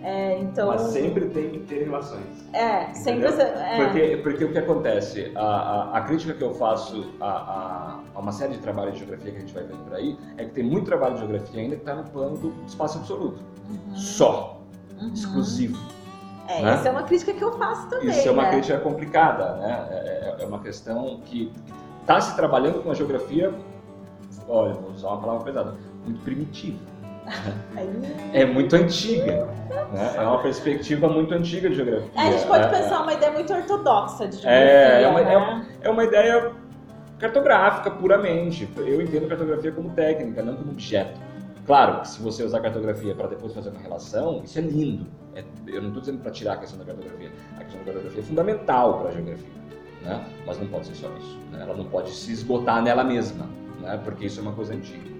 É, 0.03 0.39
então, 0.39 0.67
Mas 0.67 0.81
sempre 0.81 1.25
tem 1.29 1.49
que 1.49 1.59
ter 1.59 1.83
relações. 1.83 2.23
é, 2.53 2.93
sempre 2.93 3.27
é, 3.27 3.75
Porque, 3.85 4.17
porque 4.23 4.45
o 4.45 4.51
que 4.51 4.57
acontece? 4.59 5.31
A, 5.35 5.41
a, 5.41 5.97
a 5.97 6.01
crítica 6.01 6.33
que 6.33 6.43
eu 6.43 6.53
faço 6.53 7.13
a, 7.19 7.25
a, 7.27 7.99
a 8.15 8.19
uma 8.19 8.31
série 8.31 8.53
de 8.53 8.59
trabalhos 8.59 8.93
de 8.93 8.99
geografia 8.99 9.31
que 9.31 9.37
a 9.37 9.41
gente 9.41 9.53
vai 9.53 9.63
ver 9.63 9.75
por 9.75 9.93
aí 9.95 10.17
é 10.37 10.45
que 10.45 10.51
tem 10.51 10.63
muito 10.63 10.85
trabalho 10.85 11.15
de 11.15 11.19
geografia 11.21 11.61
ainda 11.61 11.75
que 11.75 11.81
está 11.81 11.95
no 11.95 12.03
plano 12.05 12.37
do 12.37 12.53
espaço 12.67 12.99
absoluto. 12.99 13.39
Uhum, 13.69 13.95
Só, 13.95 14.61
uhum. 15.01 15.11
exclusivo. 15.13 15.77
É, 16.47 16.61
né? 16.61 16.73
essa 16.75 16.87
é 16.87 16.91
uma 16.91 17.03
crítica 17.03 17.33
que 17.33 17.43
eu 17.43 17.51
faço 17.57 17.89
também, 17.89 18.07
Isso 18.09 18.27
é 18.27 18.31
uma 18.31 18.43
né? 18.43 18.51
crítica 18.51 18.79
complicada, 18.79 19.55
né? 19.57 19.87
É, 19.91 19.95
é- 20.39 20.43
é 20.43 20.45
uma 20.45 20.59
questão 20.59 21.19
que 21.25 21.51
está 22.01 22.21
se 22.21 22.35
trabalhando 22.35 22.81
com 22.81 22.89
uma 22.89 22.95
geografia, 22.95 23.53
olha, 24.47 24.73
vou 24.75 24.91
usar 24.91 25.09
uma 25.09 25.17
palavra 25.19 25.43
pesada, 25.43 25.75
muito 26.05 26.21
primitiva. 26.23 26.77
É 28.33 28.45
muito 28.45 28.75
antiga. 28.75 29.45
Né? 29.93 30.13
É 30.17 30.21
uma 30.21 30.41
perspectiva 30.41 31.07
muito 31.07 31.33
antiga 31.33 31.69
de 31.69 31.75
geografia. 31.75 32.09
É, 32.15 32.19
a 32.21 32.31
gente 32.31 32.47
pode 32.47 32.65
É- 32.65 32.69
pensar 32.69 33.01
uma 33.01 33.13
ideia 33.13 33.31
muito 33.31 33.53
ortodoxa 33.53 34.27
de 34.27 34.35
geografia, 34.37 34.65
É, 34.65 35.03
é 35.03 35.07
uma- 35.07 35.21
né? 35.21 35.65
é 35.81 35.89
uma 35.89 36.03
ideia 36.03 36.51
cartográfica 37.19 37.89
puramente. 37.91 38.67
Eu 38.77 39.01
entendo 39.01 39.27
cartografia 39.27 39.71
como 39.71 39.89
técnica, 39.91 40.41
não 40.43 40.55
como 40.55 40.71
objeto. 40.71 41.19
Claro 41.65 42.01
que 42.01 42.07
se 42.09 42.21
você 42.21 42.43
usar 42.43 42.61
cartografia 42.61 43.13
para 43.15 43.27
depois 43.27 43.53
fazer 43.53 43.69
uma 43.69 43.79
relação, 43.81 44.41
isso 44.43 44.57
é 44.57 44.61
lindo. 44.61 45.05
É- 45.35 45.43
eu 45.67 45.81
não 45.81 45.89
estou 45.89 46.01
dizendo 46.01 46.19
para 46.19 46.31
tirar 46.31 46.53
a 46.53 46.57
questão 46.57 46.79
da 46.79 46.85
cartografia. 46.85 47.29
A 47.57 47.63
questão 47.63 47.79
da 47.79 47.85
cartografia 47.85 48.21
é 48.21 48.23
fundamental 48.25 48.99
para 48.99 49.09
a 49.09 49.11
geografia, 49.11 49.49
né? 50.03 50.25
mas 50.45 50.59
não 50.59 50.67
pode 50.67 50.87
ser 50.87 50.95
só 50.95 51.07
isso. 51.19 51.37
né? 51.51 51.59
Ela 51.61 51.75
não 51.75 51.85
pode 51.85 52.09
se 52.11 52.31
esgotar 52.31 52.81
nela 52.81 53.03
mesma, 53.03 53.45
né? 53.81 53.99
porque 54.03 54.25
isso 54.25 54.39
é 54.39 54.43
uma 54.43 54.53
coisa 54.53 54.73
antiga. 54.73 55.16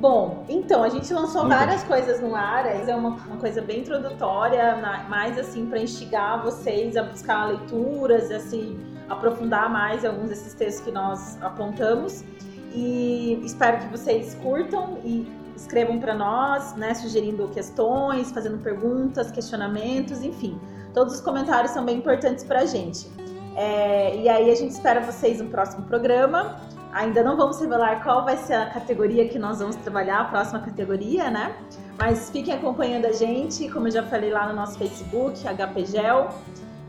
Bom, 0.00 0.46
então, 0.48 0.82
a 0.82 0.88
gente 0.88 1.12
lançou 1.12 1.42
Muito 1.42 1.54
várias 1.54 1.84
coisas 1.84 2.22
no 2.22 2.34
ar, 2.34 2.64
é 2.64 2.94
uma, 2.94 3.10
uma 3.10 3.36
coisa 3.36 3.60
bem 3.60 3.80
introdutória, 3.80 4.74
mais 5.10 5.38
assim, 5.38 5.66
para 5.66 5.78
instigar 5.78 6.42
vocês 6.42 6.96
a 6.96 7.02
buscar 7.02 7.48
leituras, 7.48 8.30
a 8.30 8.40
se 8.40 8.78
aprofundar 9.10 9.68
mais 9.68 10.02
alguns 10.02 10.30
desses 10.30 10.54
textos 10.54 10.86
que 10.86 10.90
nós 10.90 11.36
apontamos. 11.42 12.24
E 12.72 13.42
espero 13.44 13.76
que 13.76 13.88
vocês 13.88 14.34
curtam 14.36 14.96
e 15.04 15.30
escrevam 15.54 15.98
para 16.00 16.14
nós, 16.14 16.74
né, 16.76 16.94
sugerindo 16.94 17.46
questões, 17.48 18.32
fazendo 18.32 18.56
perguntas, 18.56 19.30
questionamentos, 19.30 20.24
enfim. 20.24 20.58
Todos 20.94 21.16
os 21.16 21.20
comentários 21.20 21.72
são 21.72 21.84
bem 21.84 21.98
importantes 21.98 22.42
para 22.42 22.60
a 22.60 22.64
gente. 22.64 23.06
É, 23.54 24.16
e 24.16 24.30
aí 24.30 24.50
a 24.50 24.54
gente 24.54 24.70
espera 24.70 25.02
vocês 25.02 25.42
no 25.42 25.50
próximo 25.50 25.82
programa. 25.82 26.56
Ainda 26.92 27.22
não 27.22 27.36
vamos 27.36 27.60
revelar 27.60 28.02
qual 28.02 28.24
vai 28.24 28.36
ser 28.36 28.54
a 28.54 28.66
categoria 28.66 29.28
que 29.28 29.38
nós 29.38 29.60
vamos 29.60 29.76
trabalhar, 29.76 30.20
a 30.20 30.24
próxima 30.24 30.58
categoria, 30.58 31.30
né? 31.30 31.54
Mas 31.96 32.30
fiquem 32.30 32.52
acompanhando 32.52 33.06
a 33.06 33.12
gente, 33.12 33.68
como 33.68 33.86
eu 33.86 33.92
já 33.92 34.02
falei 34.02 34.30
lá 34.30 34.48
no 34.48 34.54
nosso 34.54 34.76
Facebook, 34.76 35.40
HPGEL, 35.44 36.30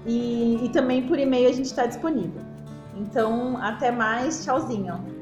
e, 0.05 0.65
e 0.65 0.69
também 0.69 1.07
por 1.07 1.19
e-mail 1.19 1.49
a 1.49 1.53
gente 1.53 1.65
está 1.65 1.85
disponível. 1.85 2.41
Então, 2.97 3.57
até 3.61 3.91
mais, 3.91 4.43
tchauzinho. 4.43 5.20